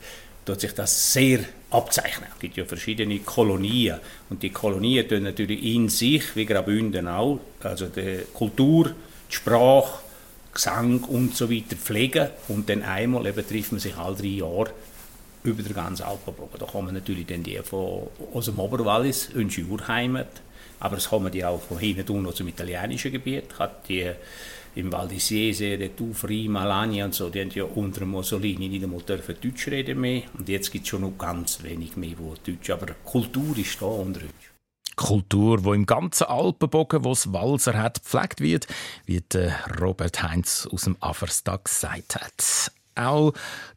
tut 0.47 0.61
sich 0.61 0.73
das 0.73 1.13
sehr 1.13 1.39
abzeichnen. 1.69 2.29
Es 2.33 2.39
gibt 2.39 2.55
ja 2.55 2.65
verschiedene 2.65 3.19
Kolonien 3.19 3.99
und 4.29 4.41
die 4.41 4.49
Kolonien 4.49 5.07
tun 5.07 5.23
natürlich 5.23 5.61
in 5.63 5.89
sich, 5.89 6.35
wie 6.35 6.45
Graubünden 6.45 7.07
auch, 7.07 7.39
also 7.61 7.87
die 7.87 8.19
Kultur, 8.33 8.93
die 9.29 9.35
Sprache, 9.35 9.99
Gesang 10.53 11.03
und 11.03 11.35
so 11.35 11.51
weiter 11.51 11.75
pflegen 11.75 12.29
und 12.47 12.69
dann 12.69 12.81
einmal 12.81 13.27
eben 13.27 13.47
trifft 13.47 13.73
man 13.73 13.79
sich 13.79 13.95
alle 13.95 14.15
drei 14.15 14.27
Jahre 14.27 14.71
über 15.43 15.61
den 15.61 15.73
ganzen 15.73 16.03
Alpenbogen. 16.03 16.59
Da 16.59 16.65
kommen 16.65 16.93
natürlich 16.93 17.27
dann 17.27 17.43
die 17.43 17.57
von, 17.57 18.07
aus 18.33 18.45
dem 18.45 18.57
Oberwallis, 18.57 19.29
unsere 19.35 19.67
Urheimat, 19.67 20.41
aber 20.79 20.97
es 20.97 21.09
kommen 21.09 21.31
die 21.31 21.43
auch 21.43 21.61
von 21.61 21.79
hinten 21.79 22.25
aus 22.25 22.35
dem 22.35 22.47
italienischen 22.47 23.11
Gebiet. 23.11 23.57
Hat 23.59 23.87
die 23.89 24.11
im 24.75 24.91
Val 24.91 25.07
di 25.07 25.19
Siese, 25.19 25.77
der 25.77 25.95
Tufri, 25.95 26.47
Malagna 26.47 27.05
und 27.05 27.13
so, 27.15 27.29
die 27.29 27.41
haben 27.41 27.49
ja 27.49 27.63
unter 27.63 28.05
Mussolini 28.05 28.69
nicht 28.69 28.83
einmal 28.83 29.01
dürfen 29.01 29.35
Deutsch 29.41 29.67
reden 29.67 29.99
mehr. 29.99 30.23
Und 30.37 30.47
jetzt 30.47 30.71
gibt 30.71 30.83
es 30.83 30.89
schon 30.89 31.01
noch 31.01 31.17
ganz 31.17 31.63
wenig 31.63 31.97
mehr, 31.97 32.13
wo 32.17 32.35
Deutsch, 32.45 32.69
aber 32.69 32.93
Kultur 33.03 33.57
ist 33.57 33.81
da 33.81 33.87
unter 33.87 34.21
uns. 34.21 34.31
Kultur, 34.95 35.63
wo 35.63 35.73
im 35.73 35.85
ganzen 35.85 36.25
Alpenbogen, 36.25 37.03
wo 37.03 37.11
es 37.11 37.31
Walser 37.31 37.77
hat, 37.77 38.03
gepflegt 38.03 38.41
wird, 38.41 38.67
wie 39.05 39.21
Robert 39.79 40.23
Heinz 40.23 40.67
aus 40.71 40.83
dem 40.83 40.97
Averstag 40.99 41.65
gesagt 41.65 42.15
hat 42.15 42.71
auch. 42.97 43.33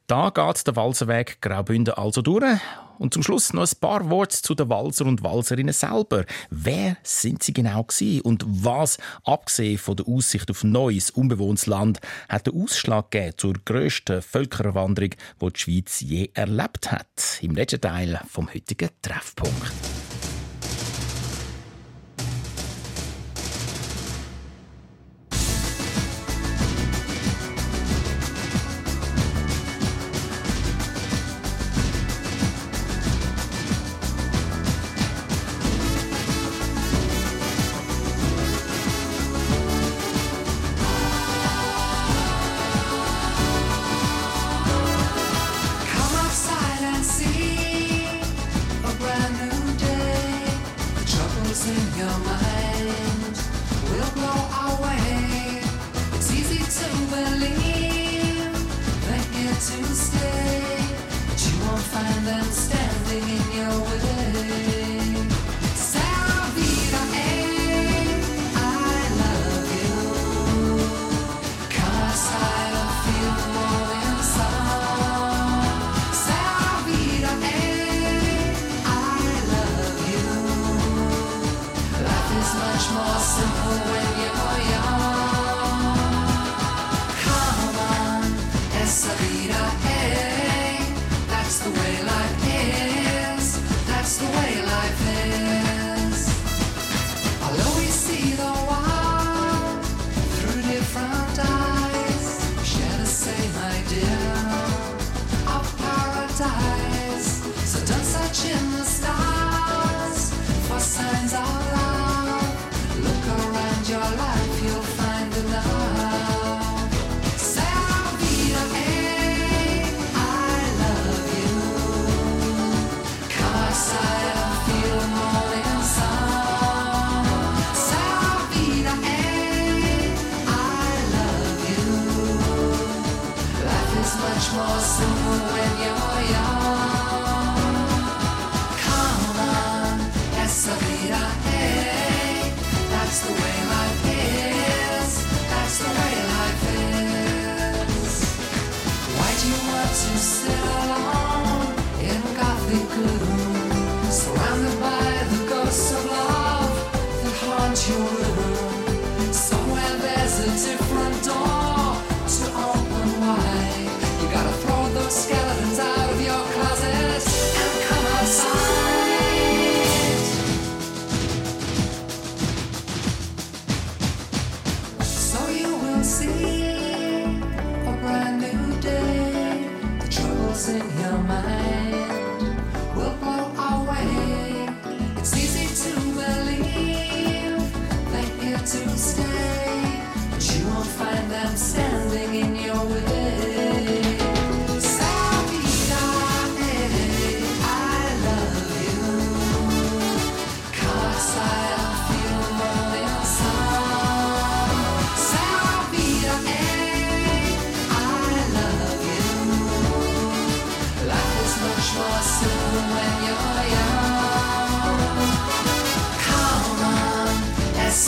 Da 0.06 0.30
geht 0.30 0.66
der 0.66 0.76
Walserweg 0.76 1.40
Graubünden 1.40 1.94
also 1.94 2.22
durch. 2.22 2.60
Und 2.98 3.14
zum 3.14 3.22
Schluss 3.22 3.54
noch 3.54 3.62
ein 3.62 3.80
paar 3.80 4.10
Worte 4.10 4.42
zu 4.42 4.54
den 4.54 4.68
Walser 4.68 5.06
und 5.06 5.22
Walserinnen 5.22 5.72
selber. 5.72 6.26
Wer 6.50 6.98
sind 7.02 7.42
sie 7.42 7.54
genau 7.54 7.84
gewesen? 7.84 8.20
und 8.20 8.44
was, 8.46 8.98
abgesehen 9.24 9.78
von 9.78 9.96
der 9.96 10.06
Aussicht 10.06 10.50
auf 10.50 10.64
neues, 10.64 11.10
unbewohntes 11.10 11.66
Land, 11.66 12.00
hat 12.28 12.46
den 12.46 12.62
Ausschlag 12.62 13.10
gegeben 13.10 13.38
zur 13.38 13.54
grössten 13.64 14.20
Völkerwanderung, 14.20 15.10
die 15.40 15.52
die 15.52 15.58
Schweiz 15.58 16.00
je 16.00 16.30
erlebt 16.34 16.92
hat? 16.92 17.38
Im 17.40 17.54
letzten 17.54 17.80
Teil 17.80 18.20
vom 18.28 18.52
heutigen 18.52 18.90
Treffpunkt. 19.00 19.99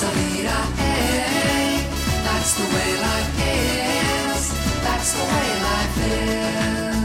That's 0.03 0.15
the 0.15 0.27
is. 0.35 1.85
That's 2.25 2.55
the 2.55 2.65
way 2.75 2.91
life 3.07 3.39
is. 3.39 4.43
That's 4.83 5.13
the 5.13 5.25
way 5.31 5.49
life 5.63 5.99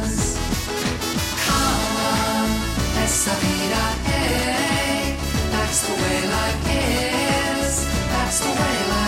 is. 0.01 0.13
Come 1.45 1.97
on, 2.09 2.49
essa 3.03 3.33
vida 3.35 3.83
é. 4.07 4.25
Eh? 4.49 5.15
That's 5.51 5.79
the 5.81 5.93
way 5.93 6.19
life 6.37 6.65
is. 7.61 7.85
That's 8.09 8.39
the 8.39 8.49
way 8.49 8.77
life. 8.89 9.06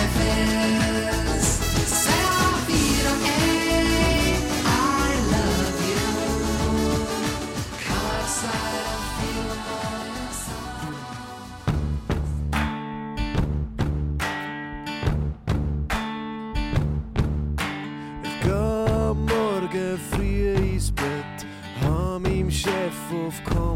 of 23.12 23.44
course. 23.44 23.69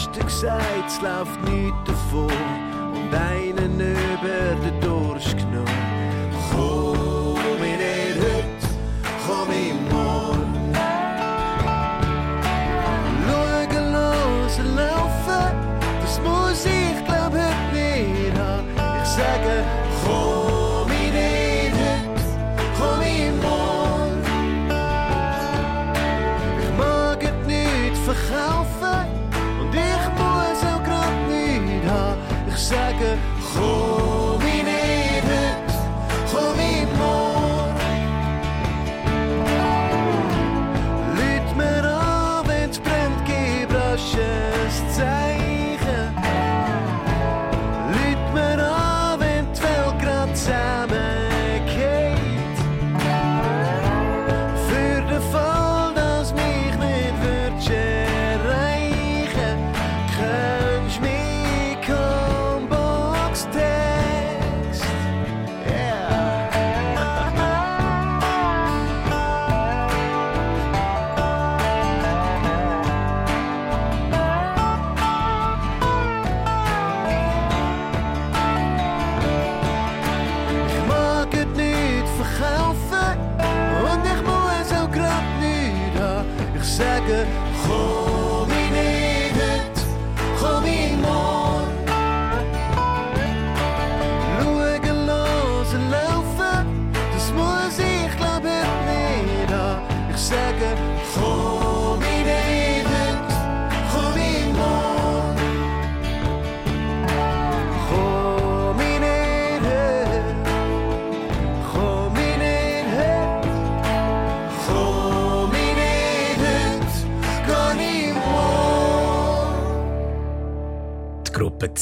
Gestern 0.00 0.26
gesagt, 0.26 0.86
es 0.86 1.02
läuft 1.02 1.42
nichts 1.42 1.76
davon. 1.84 2.32
Und 2.94 3.14
einen 3.14 3.80
über 3.80 4.39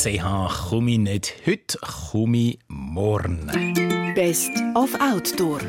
Die 0.05 0.19
Gruppe 0.19 0.49
CH 0.49 0.69
«Komm 0.69 0.89
ich 0.89 0.99
nicht 0.99 1.35
heute, 1.47 1.79
komm 1.81 2.35
ich 2.35 2.59
morgen». 2.69 3.51
Best 4.15 4.51
of 4.75 4.95
Outdoor 5.01 5.61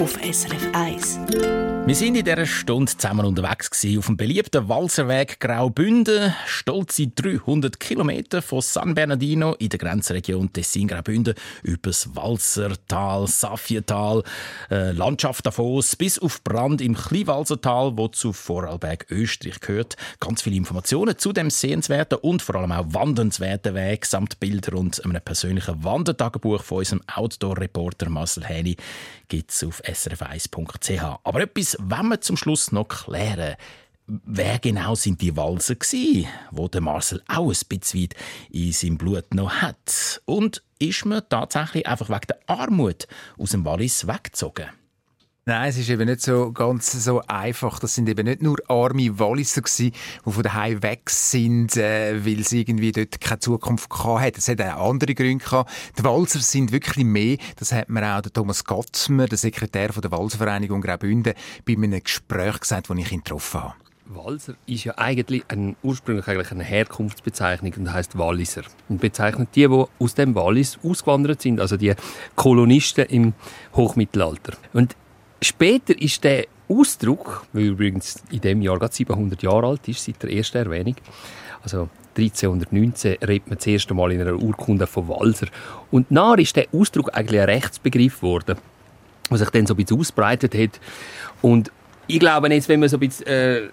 auf 0.00 0.16
SRF 0.22 0.68
1. 0.72 1.67
Wir 1.88 1.94
sind 1.94 2.16
in 2.16 2.24
dieser 2.26 2.44
Stunde 2.44 2.94
zusammen 2.94 3.24
unterwegs 3.24 3.70
gewesen, 3.70 3.98
auf 3.98 4.06
dem 4.08 4.18
beliebten 4.18 4.68
Walserweg 4.68 5.40
Graubünden. 5.40 6.34
Stolze 6.44 7.06
300 7.06 7.80
Kilometer 7.80 8.42
von 8.42 8.60
San 8.60 8.94
Bernardino 8.94 9.54
in 9.54 9.70
der 9.70 9.78
Grenzregion 9.78 10.52
Tessin-Graubünden 10.52 11.32
über 11.62 11.88
das 11.88 12.14
Walsertal, 12.14 13.26
Safietal, 13.26 14.22
äh, 14.70 14.90
Landschaft 14.90 15.46
Davos 15.46 15.96
bis 15.96 16.18
auf 16.18 16.44
Brand 16.44 16.82
im 16.82 16.94
Kleinwalsertal, 16.94 17.96
wo 17.96 18.08
zu 18.08 18.34
Vorarlberg, 18.34 19.06
Österreich 19.08 19.58
gehört. 19.60 19.96
Ganz 20.20 20.42
viele 20.42 20.56
Informationen 20.56 21.16
zu 21.16 21.32
dem 21.32 21.48
sehenswerten 21.48 22.18
und 22.18 22.42
vor 22.42 22.56
allem 22.56 22.72
auch 22.72 22.84
wandernswerten 22.88 23.74
Weg 23.74 24.04
samt 24.04 24.38
Bilder 24.40 24.76
und 24.76 25.02
einem 25.02 25.22
persönlichen 25.22 25.82
Wandertagebuch 25.82 26.62
von 26.62 26.80
unserem 26.80 27.00
Outdoor-Reporter 27.06 28.10
Marcel 28.10 28.44
Häni 28.44 28.76
gibt 29.28 29.50
es 29.50 29.64
auf 29.64 29.82
srf1.ch. 29.82 31.20
Aber 31.22 31.40
etwas 31.40 31.76
wollen 31.80 32.08
wir 32.08 32.20
zum 32.20 32.36
Schluss 32.36 32.72
noch 32.72 32.88
klären. 32.88 33.56
Wer 34.06 34.58
genau 34.58 34.94
sind 34.94 35.20
die 35.20 35.36
Walser 35.36 35.74
gsi, 35.74 36.26
wo 36.50 36.66
der 36.66 36.80
Marcel 36.80 37.22
auch 37.28 37.50
ein 37.50 37.56
bisschen 37.68 38.02
weit 38.02 38.14
in 38.50 38.72
seinem 38.72 38.96
Blut 38.96 39.34
noch 39.34 39.52
hat? 39.52 40.22
Und 40.24 40.62
ist 40.78 41.04
man 41.04 41.22
tatsächlich 41.28 41.86
einfach 41.86 42.08
wegen 42.08 42.26
der 42.28 42.38
Armut 42.46 43.06
aus 43.36 43.50
dem 43.50 43.66
Wallis 43.66 44.06
weggezogen? 44.06 44.70
Nein, 45.48 45.70
es 45.70 45.78
ist 45.78 45.88
eben 45.88 46.04
nicht 46.04 46.20
so 46.20 46.52
ganz 46.52 46.92
so 46.92 47.22
einfach. 47.26 47.78
Das 47.78 47.94
sind 47.94 48.06
eben 48.06 48.26
nicht 48.26 48.42
nur 48.42 48.58
arme 48.68 49.18
Walliser 49.18 49.62
gsi, 49.62 49.92
die 50.26 50.30
von 50.30 50.42
daheim 50.42 50.82
weg 50.82 51.08
sind, 51.08 51.74
äh, 51.78 52.22
weil 52.22 52.44
sie 52.44 52.60
irgendwie 52.60 52.92
dort 52.92 53.18
keine 53.18 53.38
Zukunft 53.38 53.88
gehabt 53.88 54.20
haben. 54.20 54.32
Es 54.36 54.46
hat 54.46 54.60
auch 54.60 54.90
andere 54.90 55.14
Gründe 55.14 55.42
gehabt. 55.42 55.70
Die 55.98 56.04
Walser 56.04 56.40
sind 56.40 56.70
wirklich 56.70 57.02
mehr. 57.02 57.38
Das 57.56 57.72
hat 57.72 57.88
mir 57.88 58.14
auch 58.14 58.20
der 58.20 58.30
Thomas 58.30 58.62
Gotzmer, 58.62 59.24
der 59.24 59.38
Sekretär 59.38 59.90
von 59.90 60.02
der 60.02 60.10
Walservereinigung 60.10 60.82
Graubünden, 60.82 61.32
bei 61.64 61.72
einem 61.72 62.04
Gespräch 62.04 62.60
gesagt, 62.60 62.90
das 62.90 62.98
ich 62.98 63.10
ihn 63.10 63.20
getroffen 63.24 63.62
habe. 63.62 63.74
Walser 64.04 64.52
ist 64.66 64.84
ja 64.84 64.98
eigentlich 64.98 65.44
ein, 65.48 65.76
ursprünglich 65.82 66.28
eigentlich 66.28 66.50
eine 66.50 66.64
Herkunftsbezeichnung 66.64 67.72
und 67.78 67.90
heißt 67.90 68.18
Walliser. 68.18 68.64
Und 68.90 69.00
bezeichnet 69.00 69.48
die, 69.54 69.66
die 69.66 69.84
aus 69.98 70.14
dem 70.14 70.34
Wallis 70.34 70.78
ausgewandert 70.82 71.40
sind, 71.40 71.58
also 71.58 71.78
die 71.78 71.94
Kolonisten 72.36 73.06
im 73.06 73.32
Hochmittelalter. 73.74 74.52
Und 74.74 74.94
später 75.40 76.00
ist 76.00 76.24
der 76.24 76.46
Ausdruck, 76.68 77.46
der 77.54 77.62
übrigens 77.62 78.22
in 78.30 78.40
dem 78.40 78.62
Jahr 78.62 78.78
gerade 78.78 78.94
700 78.94 79.42
Jahre 79.42 79.68
alt 79.68 79.88
ist, 79.88 80.04
seit 80.04 80.22
der 80.22 80.32
ersten 80.32 80.58
Erwähnung, 80.58 80.96
also 81.62 81.88
1319 82.16 83.18
redet 83.22 83.48
man 83.48 83.56
das 83.58 83.66
erste 83.66 83.94
Mal 83.94 84.12
in 84.12 84.20
einer 84.20 84.34
Urkunde 84.34 84.86
von 84.86 85.08
Walser. 85.08 85.46
Und 85.90 86.10
nachher 86.10 86.40
ist 86.40 86.56
der 86.56 86.66
Ausdruck 86.72 87.16
eigentlich 87.16 87.40
ein 87.40 87.48
Rechtsbegriff 87.48 88.16
geworden, 88.16 88.56
der 89.30 89.38
sich 89.38 89.50
dann 89.50 89.66
so 89.66 89.74
ein 89.74 89.76
bisschen 89.76 90.00
ausbreitet 90.00 90.54
hat. 90.54 90.80
Und 91.42 91.70
ich 92.06 92.18
glaube 92.18 92.52
jetzt, 92.52 92.68
wenn 92.68 92.80
man 92.80 92.88
so 92.88 92.96
ein 92.96 93.00
bisschen 93.00 93.26
äh, 93.26 93.68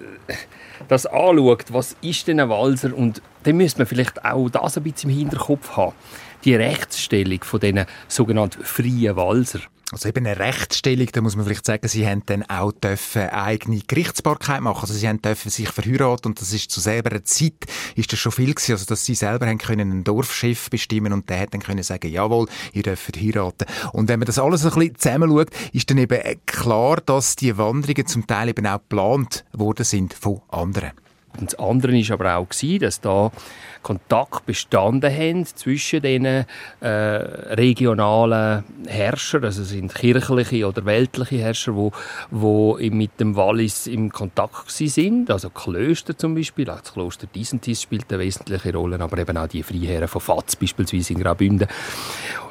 das 0.88 1.05
anschaut, 1.05 1.66
was 1.72 1.95
ist 2.01 2.28
denn 2.28 2.39
ein 2.39 2.49
Walser? 2.49 2.95
Und 2.95 3.22
dann 3.43 3.57
müsste 3.57 3.80
man 3.80 3.88
vielleicht 3.88 4.24
auch 4.24 4.49
das 4.49 4.78
ein 4.78 4.84
bisschen 4.84 5.09
im 5.09 5.18
Hinterkopf 5.18 5.76
haben. 5.78 5.95
Die 6.43 6.55
Rechtsstellung 6.55 7.43
von 7.43 7.59
diesen 7.59 7.86
sogenannten 8.07 8.63
freien 8.63 9.16
Walser. 9.16 9.59
Also 9.91 10.09
eben 10.09 10.25
eine 10.25 10.39
Rechtsstellung, 10.39 11.07
da 11.13 11.21
muss 11.21 11.36
man 11.36 11.45
vielleicht 11.45 11.65
sagen, 11.65 11.88
sie 11.88 12.07
haben 12.07 12.23
dann 12.25 12.41
auch 12.43 12.71
dürfen 12.71 13.29
eigene 13.29 13.81
Gerichtsbarkeit 13.86 14.61
machen. 14.61 14.81
Also 14.81 14.95
sie 14.95 15.07
haben 15.07 15.21
dürfen 15.21 15.51
sich 15.51 15.69
verheiraten 15.69 16.31
und 16.31 16.41
das 16.41 16.53
ist 16.53 16.71
zu 16.71 16.79
selber 16.79 17.23
Zeit 17.23 17.53
ist 17.95 18.11
das 18.11 18.19
schon 18.19 18.31
viel 18.31 18.53
gewesen, 18.53 18.71
also 18.71 18.86
dass 18.86 19.05
sie 19.05 19.13
selber 19.13 19.45
haben 19.45 19.59
können 19.59 19.91
einen 19.91 20.03
Dorfchef 20.03 20.71
bestimmen 20.71 21.13
und 21.13 21.29
der 21.29 21.39
hat 21.39 21.53
dann 21.53 21.61
können 21.61 21.83
sagen, 21.83 22.11
jawohl, 22.11 22.47
ihr 22.73 22.81
dürft 22.81 23.15
heiraten. 23.15 23.65
Und 23.93 24.09
wenn 24.09 24.19
man 24.19 24.25
das 24.25 24.39
alles 24.39 24.65
ein 24.65 24.71
bisschen 24.71 24.97
zusammen 24.97 25.29
schaut, 25.29 25.49
ist 25.71 25.89
dann 25.89 25.99
eben 25.99 26.41
klar, 26.47 26.97
dass 27.05 27.36
die 27.36 27.55
Wanderungen 27.55 28.07
zum 28.07 28.25
Teil 28.25 28.49
eben 28.49 28.65
auch 28.65 28.79
geplant 28.79 29.45
worden 29.53 29.86
sind 29.86 30.15
von 30.15 30.41
anderen. 30.49 30.93
Und 31.39 31.53
das 31.53 31.59
andere 31.59 31.93
war 31.93 32.13
aber 32.13 32.36
auch, 32.38 32.79
dass 32.79 33.01
da 33.01 33.31
Kontakt 33.86 34.47
bestanden 34.47 35.13
haben 35.13 35.45
zwischen 35.45 36.01
den 36.01 36.25
äh, 36.25 36.45
regionalen 36.81 38.63
Herrschern, 38.88 39.43
also 39.43 39.63
sind 39.63 39.93
kirchliche 39.93 40.67
oder 40.67 40.86
weltliche 40.86 41.38
Herrscher, 41.38 41.75
wo, 41.75 41.91
wo 42.31 42.79
mit 42.79 43.19
dem 43.19 43.36
Wallis 43.36 43.86
im 43.86 44.11
Kontakt 44.11 44.71
sind, 44.71 45.29
also 45.29 45.51
Klöster 45.51 46.17
zum 46.17 46.33
Beispiel, 46.33 46.67
auch 46.71 46.79
das 46.79 46.93
Kloster 46.93 47.27
Disentis 47.27 47.83
spielt 47.83 48.11
eine 48.11 48.23
wesentliche 48.23 48.73
Rolle, 48.73 48.99
aber 48.99 49.19
eben 49.19 49.38
auch 49.38 49.47
die 49.47 49.61
Freiherren 49.61 50.07
von 50.07 50.21
Fatz 50.21 50.55
beispielsweise 50.55 51.13
in 51.13 51.19
Graubünden 51.19 51.67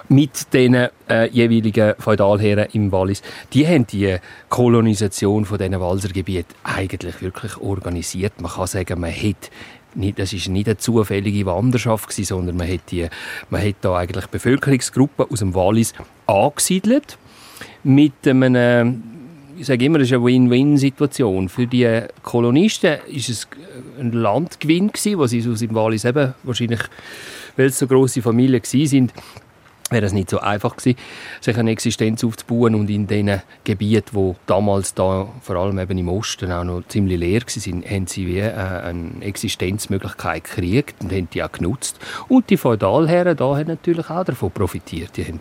mit 0.09 0.53
den 0.53 0.75
äh, 1.09 1.29
jeweiligen 1.31 1.95
Feudalherren 1.99 2.69
im 2.73 2.93
Wallis, 2.93 3.23
die 3.53 3.67
haben 3.67 3.87
die 3.87 4.17
Kolonisation 4.49 5.45
von 5.45 5.59
diesen 5.59 5.81
Walsergebieten 5.81 6.55
eigentlich 6.63 7.23
wirklich 7.23 7.57
organisiert. 7.59 8.41
Man 8.41 8.53
kann 8.53 8.67
sagen, 8.67 9.01
man 9.01 9.13
hat 9.13 9.51
nicht, 9.95 10.19
das 10.19 10.33
ist 10.33 10.49
nicht 10.49 10.69
eine 10.69 10.77
zufällige 10.77 11.47
Wanderschaft 11.47 12.09
gewesen, 12.09 12.25
sondern 12.25 12.57
man 12.57 12.71
hat, 12.71 12.91
die, 12.91 13.09
man 13.51 13.63
hat 13.63 13.77
da 13.81 13.97
eigentlich 13.97 14.27
Bevölkerungsgruppen 14.27 15.27
aus 15.31 15.39
dem 15.39 15.55
Wallis 15.55 15.95
angesiedelt 16.27 17.19
mit 17.83 18.27
einem 18.27 19.03
ich 19.57 19.67
sage 19.67 19.85
immer, 19.85 20.01
es 20.01 20.09
ist 20.09 20.15
eine 20.15 20.25
Win-Win-Situation. 20.25 21.49
Für 21.49 21.67
die 21.69 22.03
Kolonisten 22.23 22.99
ist 23.07 23.29
es 23.29 23.49
ein 23.99 24.13
Landgewinn 24.13 24.89
gewesen, 24.89 25.19
wo 25.19 25.27
sie 25.27 25.49
aus 25.49 25.61
dem 25.61 25.75
Wallis 25.75 26.05
eben 26.05 26.35
wahrscheinlich, 26.43 26.81
weil 27.57 27.67
es 27.67 27.79
so 27.79 27.87
große 27.87 28.21
Familien 28.21 28.63
waren, 28.63 29.13
wäre 29.95 30.07
es 30.07 30.13
nicht 30.13 30.29
so 30.29 30.41
einfach 30.41 30.77
gewesen, 30.77 30.99
sich 31.41 31.57
eine 31.57 31.71
Existenz 31.71 32.23
aufzubauen 32.25 32.75
und 32.75 32.91
in 32.91 33.07
den 33.07 33.41
Gebieten, 33.65 34.11
wo 34.13 34.37
damals 34.47 34.95
da 34.95 35.29
vor 35.41 35.57
allem 35.57 35.79
eben 35.79 35.97
im 35.97 36.09
Osten 36.09 36.53
auch 36.53 36.65
noch 36.65 36.83
ziemlich 36.89 37.19
leer 37.19 37.41
waren, 37.41 37.85
haben 37.89 38.07
sie 38.07 38.27
wie 38.27 38.41
äh, 38.41 38.53
eine 38.53 39.23
Existenzmöglichkeit 39.23 40.45
gekriegt 40.45 40.97
und 41.03 41.13
haben 41.13 41.29
die 41.33 41.43
auch 41.43 41.53
genutzt. 41.53 41.99
Und 42.29 42.51
die 42.51 42.57
Feudalherren 42.57 43.37
da 43.37 43.57
haben 43.57 43.69
natürlich 43.69 44.11
auch 44.11 44.25
davon 44.25 44.51
profitiert. 44.51 45.17
Die 45.17 45.25
haben 45.25 45.41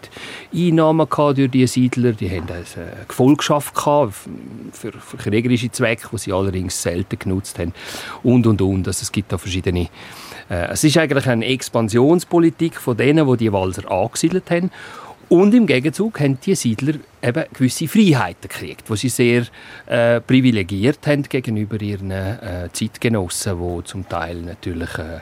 Einnahmen 0.53 1.09
gehabt 1.09 1.37
durch 1.37 1.51
die 1.51 1.67
Siedler, 1.67 2.13
die 2.13 2.29
haben 2.29 2.47
eine 2.49 2.63
Gefolgschaft 3.07 3.75
gehabt 3.75 4.13
für, 4.71 4.91
für 4.91 5.17
kriegerische 5.17 5.71
Zwecke, 5.71 6.07
die 6.11 6.17
sie 6.17 6.33
allerdings 6.33 6.81
selten 6.81 7.19
genutzt 7.19 7.59
haben 7.59 7.73
und 8.23 8.47
und 8.47 8.61
und. 8.61 8.87
Also 8.87 9.01
es 9.01 9.11
gibt 9.11 9.31
da 9.31 9.37
verschiedene 9.37 9.89
äh, 10.49 10.71
es 10.71 10.83
ist 10.83 10.97
eigentlich 10.97 11.27
eine 11.27 11.45
Expansionspolitik 11.45 12.75
von 12.75 12.97
denen, 12.97 13.27
die 13.27 13.37
die 13.37 13.53
Walser 13.53 13.89
angesiedelt 13.91 14.42
haben. 14.49 14.71
Und 15.29 15.53
im 15.53 15.65
Gegenzug 15.65 16.19
haben 16.19 16.39
die 16.39 16.55
Siedler 16.55 16.95
eben 17.23 17.45
gewisse 17.53 17.87
Freiheiten 17.87 18.49
gekriegt, 18.49 18.89
die 18.89 18.97
sie 18.97 19.09
sehr 19.09 19.45
äh, 19.85 20.19
privilegiert 20.21 21.05
haben 21.07 21.23
gegenüber 21.23 21.81
ihren 21.81 22.11
äh, 22.11 22.69
Zeitgenossen, 22.71 23.57
die 23.59 23.83
zum 23.85 24.07
Teil 24.09 24.41
natürlich 24.41 24.89
äh, 24.97 25.21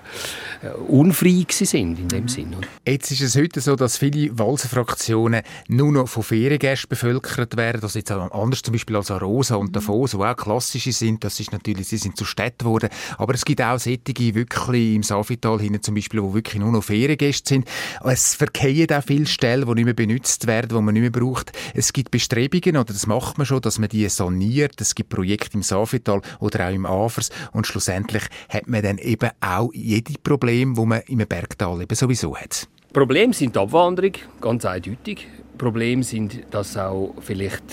unfrei 0.87 1.45
sind 1.49 1.99
in 1.99 2.07
dem 2.07 2.27
Sinn. 2.27 2.55
Jetzt 2.85 3.11
ist 3.11 3.21
es 3.21 3.35
heute 3.35 3.61
so, 3.61 3.75
dass 3.75 3.97
viele 3.97 4.37
Walser 4.37 4.69
Fraktionen 4.69 5.43
nur 5.67 5.91
noch 5.91 6.07
von 6.07 6.23
Feriengästen 6.23 6.89
bevölkert 6.89 7.55
werden. 7.57 7.81
Das 7.81 7.91
ist 7.91 8.09
jetzt 8.09 8.11
anders 8.11 8.61
zum 8.61 8.73
Beispiel 8.73 8.95
als 8.95 9.11
Arosa 9.11 9.55
und 9.55 9.75
Davos, 9.75 10.11
die 10.11 10.17
auch 10.17 10.35
klassische 10.35 10.91
sind. 10.91 11.23
Das 11.23 11.39
ist 11.39 11.51
natürlich, 11.51 11.87
sie 11.87 11.97
sind 11.97 12.17
zu 12.17 12.25
Städten 12.25 12.59
geworden. 12.59 12.89
Aber 13.17 13.33
es 13.33 13.45
gibt 13.45 13.61
auch 13.61 13.79
solche 13.79 13.99
wirklich 14.35 14.95
im 14.95 15.03
Safital 15.03 15.59
hinten 15.59 15.81
zum 15.81 15.95
Beispiel, 15.95 16.21
wo 16.21 16.33
wirklich 16.33 16.59
nur 16.59 16.71
noch 16.71 16.83
Feriengäste 16.83 17.49
sind. 17.49 17.67
Es 18.03 18.35
verkehren 18.35 18.97
auch 18.97 19.03
viele 19.03 19.27
Stellen, 19.27 19.67
die 19.67 19.73
nicht 19.75 19.85
mehr 19.85 19.93
benutzt 19.93 20.47
werden, 20.47 20.69
die 20.69 20.81
man 20.81 20.93
nicht 20.93 21.01
mehr 21.01 21.11
braucht. 21.11 21.51
Es 21.73 21.90
gibt 21.93 22.11
Bestrebungen, 22.11 22.77
oder 22.77 22.93
das 22.93 23.07
macht 23.07 23.37
man 23.37 23.45
schon, 23.45 23.61
dass 23.61 23.79
man 23.79 23.89
die 23.89 24.07
saniert. 24.09 24.79
Es 24.79 24.95
gibt 24.95 25.09
Projekte 25.09 25.55
im 25.55 25.63
Safital 25.63 26.21
oder 26.39 26.67
auch 26.67 26.73
im 26.73 26.85
Afers. 26.85 27.29
Und 27.51 27.67
schlussendlich 27.67 28.23
hat 28.49 28.67
man 28.67 28.81
dann 28.81 28.97
eben 28.97 29.29
auch 29.39 29.71
jede 29.73 30.13
Problem, 30.23 30.77
wo 30.77 30.85
man 30.85 31.01
im 31.07 31.19
Bergtal 31.19 31.81
eben 31.81 31.95
sowieso 31.95 32.35
hat. 32.35 32.67
Problem 32.93 33.31
sind 33.33 33.55
die 33.55 33.59
Abwanderung, 33.59 34.13
ganz 34.41 34.65
eindeutig. 34.65 35.27
Problem 35.57 36.03
sind, 36.03 36.41
dass 36.51 36.75
auch 36.75 37.15
vielleicht 37.21 37.63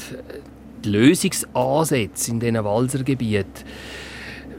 die 0.84 0.88
Lösungsansätze 0.90 2.30
in 2.30 2.40
diesen 2.40 2.62
Walsergebieten 2.62 3.64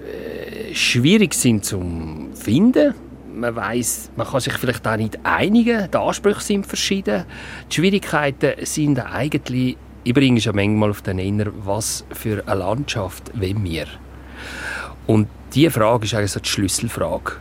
äh, 0.06 0.74
schwierig 0.74 1.34
sind 1.34 1.64
zu 1.64 2.30
finden. 2.34 2.94
Man 3.40 3.56
weiß, 3.56 4.12
man 4.18 4.28
kann 4.28 4.42
sich 4.42 4.54
vielleicht 4.54 4.86
auch 4.86 4.98
nicht 4.98 5.18
einigen. 5.24 5.90
Die 5.90 5.98
Ansprüche 5.98 6.42
sind 6.42 6.66
verschieden. 6.66 7.24
Die 7.72 7.76
Schwierigkeiten 7.76 8.66
sind 8.66 9.00
eigentlich, 9.00 9.78
ich 10.04 10.14
bringe 10.14 10.42
schon 10.42 10.58
manchmal 10.58 10.90
auf 10.90 11.02
den 11.02 11.18
Nenner, 11.18 11.46
was 11.64 12.04
für 12.12 12.44
eine 12.46 12.60
Landschaft 12.60 13.32
wollen 13.40 13.64
wir? 13.64 13.86
Und 15.08 15.30
diese 15.54 15.72
Frage 15.72 16.04
ist 16.04 16.14
eigentlich 16.14 16.32
so 16.32 16.42
die 16.42 16.50
Schlüsselfrage. 16.50 17.38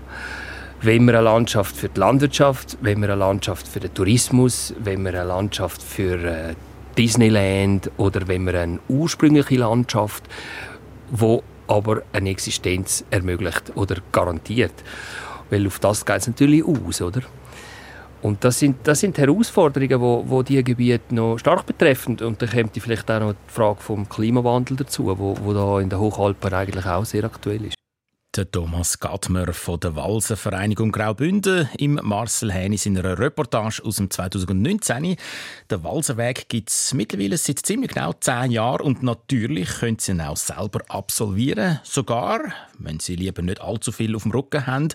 Wenn 0.83 1.05
wir 1.07 1.15
eine 1.15 1.25
Landschaft 1.25 1.77
für 1.77 1.89
die 1.89 1.99
Landwirtschaft, 1.99 2.79
wenn 2.81 3.01
wir 3.01 3.09
eine 3.09 3.19
Landschaft 3.19 3.67
für 3.67 3.81
den 3.81 3.93
Tourismus, 3.93 4.73
wenn 4.79 5.03
wir 5.03 5.11
eine 5.11 5.25
Landschaft 5.25 5.83
für 5.83 6.15
äh, 6.25 6.55
Disneyland 6.97 7.91
oder 7.97 8.29
wenn 8.29 8.47
wir 8.47 8.61
eine 8.61 8.79
ursprüngliche 8.89 9.57
Landschaft, 9.57 10.23
wo 11.11 11.43
aber 11.67 12.03
eine 12.13 12.31
Existenz 12.31 13.05
ermöglicht 13.11 13.73
oder 13.75 13.97
garantiert. 14.13 14.73
Weil 15.51 15.67
auf 15.67 15.79
das 15.79 16.05
geht 16.05 16.19
es 16.19 16.27
natürlich 16.27 16.65
aus, 16.65 17.01
oder? 17.03 17.23
Und 18.21 18.43
das 18.43 18.59
sind, 18.59 18.79
das 18.85 19.01
sind 19.01 19.17
Herausforderungen, 19.17 20.01
wo, 20.01 20.25
wo 20.27 20.43
die 20.43 20.63
Gebiete 20.65 21.15
noch 21.15 21.39
stark 21.39 21.67
betreffen. 21.67 22.19
Und 22.21 22.43
dann 22.43 22.51
kommt 22.51 22.77
vielleicht 22.77 23.11
auch 23.11 23.21
noch 23.21 23.33
die 23.33 23.53
Frage 23.53 23.81
vom 23.81 24.09
Klimawandel 24.09 24.77
dazu, 24.77 25.07
wo, 25.07 25.37
wo 25.41 25.53
da 25.53 25.81
in 25.81 25.89
den 25.89 26.01
Hochalpen 26.01 26.53
eigentlich 26.53 26.87
auch 26.87 27.05
sehr 27.05 27.25
aktuell 27.25 27.67
ist. 27.67 27.75
Der 28.37 28.51
Thomas 28.51 29.01
Gattmer 29.01 29.53
von 29.53 29.81
der 29.81 29.97
Walser 29.97 30.37
Vereinigung 30.37 30.93
Graubünden 30.93 31.69
im 31.79 31.99
Marcel 32.03 32.53
Hähn 32.53 32.73
in 32.73 32.79
seiner 32.79 33.19
Reportage 33.19 33.83
aus 33.83 33.97
dem 33.97 34.11
2019. 34.11 35.17
Der 35.71 35.83
Walserweg 35.83 36.49
gibt 36.49 36.69
es 36.69 36.93
mittlerweile 36.93 37.39
seit 37.39 37.61
ziemlich 37.61 37.95
genau 37.95 38.13
zehn 38.13 38.51
Jahren 38.51 38.83
und 38.83 39.03
natürlich 39.03 39.69
können 39.81 39.99
Sie 39.99 40.13
ihn 40.13 40.21
auch 40.21 40.37
selber 40.37 40.83
absolvieren. 40.89 41.81
Sogar, 41.83 42.53
wenn 42.79 43.01
Sie 43.01 43.17
lieber 43.17 43.43
nicht 43.43 43.61
allzu 43.61 43.91
viel 43.91 44.15
auf 44.15 44.23
dem 44.23 44.33
Rücken 44.33 44.67
haben, 44.67 44.89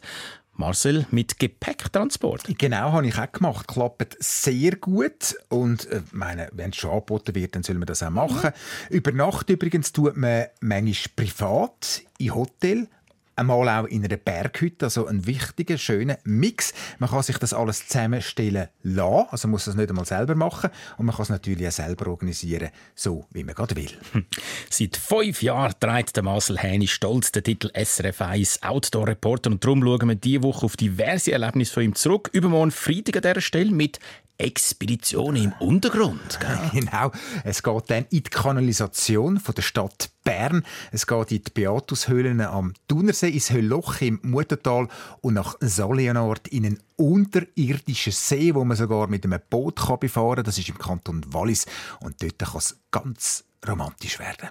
Marcel, 0.55 1.05
mit 1.11 1.39
Gepäcktransport. 1.39 2.43
Genau, 2.57 2.91
habe 2.91 3.07
ich 3.07 3.17
auch 3.17 3.31
gemacht. 3.31 3.67
Klappt 3.67 4.17
sehr 4.19 4.75
gut. 4.75 5.35
Und 5.49 5.89
äh, 5.89 6.01
meine, 6.11 6.49
wenn 6.53 6.69
es 6.69 6.77
schon 6.77 6.91
angeboten 6.91 7.33
wird, 7.35 7.55
dann 7.55 7.63
soll 7.63 7.75
man 7.75 7.87
das 7.87 8.03
auch 8.03 8.11
machen. 8.11 8.51
Mhm. 8.89 8.95
Über 8.95 9.11
Nacht 9.11 9.49
übrigens 9.49 9.91
tut 9.91 10.15
man 10.15 10.45
manchmal 10.61 10.93
privat 11.15 12.03
in 12.19 12.35
Hotel 12.35 12.87
einmal 13.35 13.69
auch 13.69 13.87
in 13.87 14.03
einer 14.03 14.17
Berghütte, 14.17 14.85
also 14.85 15.07
ein 15.07 15.25
wichtiger, 15.25 15.77
schöner 15.77 16.17
Mix. 16.23 16.73
Man 16.99 17.09
kann 17.09 17.23
sich 17.23 17.37
das 17.37 17.53
alles 17.53 17.87
zusammenstellen 17.87 18.67
lassen, 18.83 19.27
also 19.29 19.47
muss 19.47 19.65
das 19.65 19.75
nicht 19.75 19.89
einmal 19.89 20.05
selber 20.05 20.35
machen 20.35 20.69
und 20.97 21.05
man 21.05 21.15
kann 21.15 21.23
es 21.23 21.29
natürlich 21.29 21.67
auch 21.67 21.71
selber 21.71 22.07
organisieren, 22.07 22.69
so 22.95 23.25
wie 23.31 23.43
man 23.43 23.55
gerade 23.55 23.75
will. 23.75 23.91
Seit 24.69 24.97
fünf 24.97 25.41
Jahren 25.41 25.73
trägt 25.79 26.15
der 26.15 26.23
Marcel 26.23 26.57
Häni 26.57 26.87
stolz 26.87 27.31
den 27.31 27.43
Titel 27.43 27.71
SRF 27.73 28.21
1 28.21 28.63
Outdoor 28.63 29.07
Reporter 29.07 29.51
und 29.51 29.63
darum 29.63 29.81
schauen 29.81 30.09
wir 30.09 30.15
diese 30.15 30.43
Woche 30.43 30.65
auf 30.65 30.77
diverse 30.77 31.31
Erlebnisse 31.31 31.73
von 31.73 31.83
ihm 31.83 31.95
zurück. 31.95 32.29
Übermorgen 32.33 32.71
Freitag 32.71 33.17
an 33.17 33.21
dieser 33.21 33.41
Stelle 33.41 33.71
mit 33.71 33.99
Expeditionen 34.37 35.43
im 35.43 35.53
Untergrund. 35.59 36.39
Gell? 36.39 36.59
Genau. 36.83 37.11
Es 37.43 37.61
geht 37.61 37.89
dann 37.89 38.05
in 38.09 38.23
die 38.23 38.29
Kanalisation 38.29 39.39
von 39.39 39.55
der 39.55 39.61
Stadt 39.61 40.09
Bern. 40.23 40.63
Es 40.91 41.05
geht 41.05 41.31
in 41.31 41.43
die 41.43 41.51
Beatushöhlen 41.53 42.41
am 42.41 42.73
Thunersee, 42.87 43.29
ins 43.29 43.51
Höllloch 43.51 44.01
im 44.01 44.19
Muttertal 44.23 44.87
und 45.21 45.35
nach 45.35 45.55
Solienort 45.61 46.47
in 46.47 46.65
einen 46.65 46.79
unterirdischen 46.95 48.13
See, 48.13 48.55
wo 48.55 48.63
man 48.63 48.77
sogar 48.77 49.07
mit 49.07 49.25
einem 49.25 49.39
Boot 49.49 49.75
kann 49.75 49.99
befahren 49.99 50.35
kann. 50.35 50.45
Das 50.45 50.57
ist 50.57 50.69
im 50.69 50.77
Kanton 50.77 51.25
Wallis. 51.31 51.65
Und 51.99 52.21
dort 52.21 52.39
kann 52.39 52.57
es 52.57 52.77
ganz 52.91 53.43
romantisch 53.67 54.19
werden. 54.19 54.49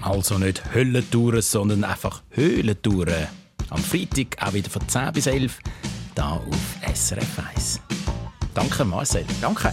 Also 0.00 0.38
nicht 0.38 0.74
Höllentouren, 0.74 1.42
sondern 1.42 1.84
einfach 1.84 2.22
Höhlentouren. 2.30 3.28
Am 3.70 3.82
Freitag 3.82 4.36
auch 4.42 4.52
wieder 4.52 4.68
von 4.68 4.86
10 4.86 5.12
bis 5.12 5.26
11 5.26 5.58
hier 6.14 6.24
auf 6.24 6.76
SRF 6.94 7.38
1. 7.54 7.80
Danke, 8.54 8.84
Marcel. 8.84 9.24
Danke. 9.40 9.72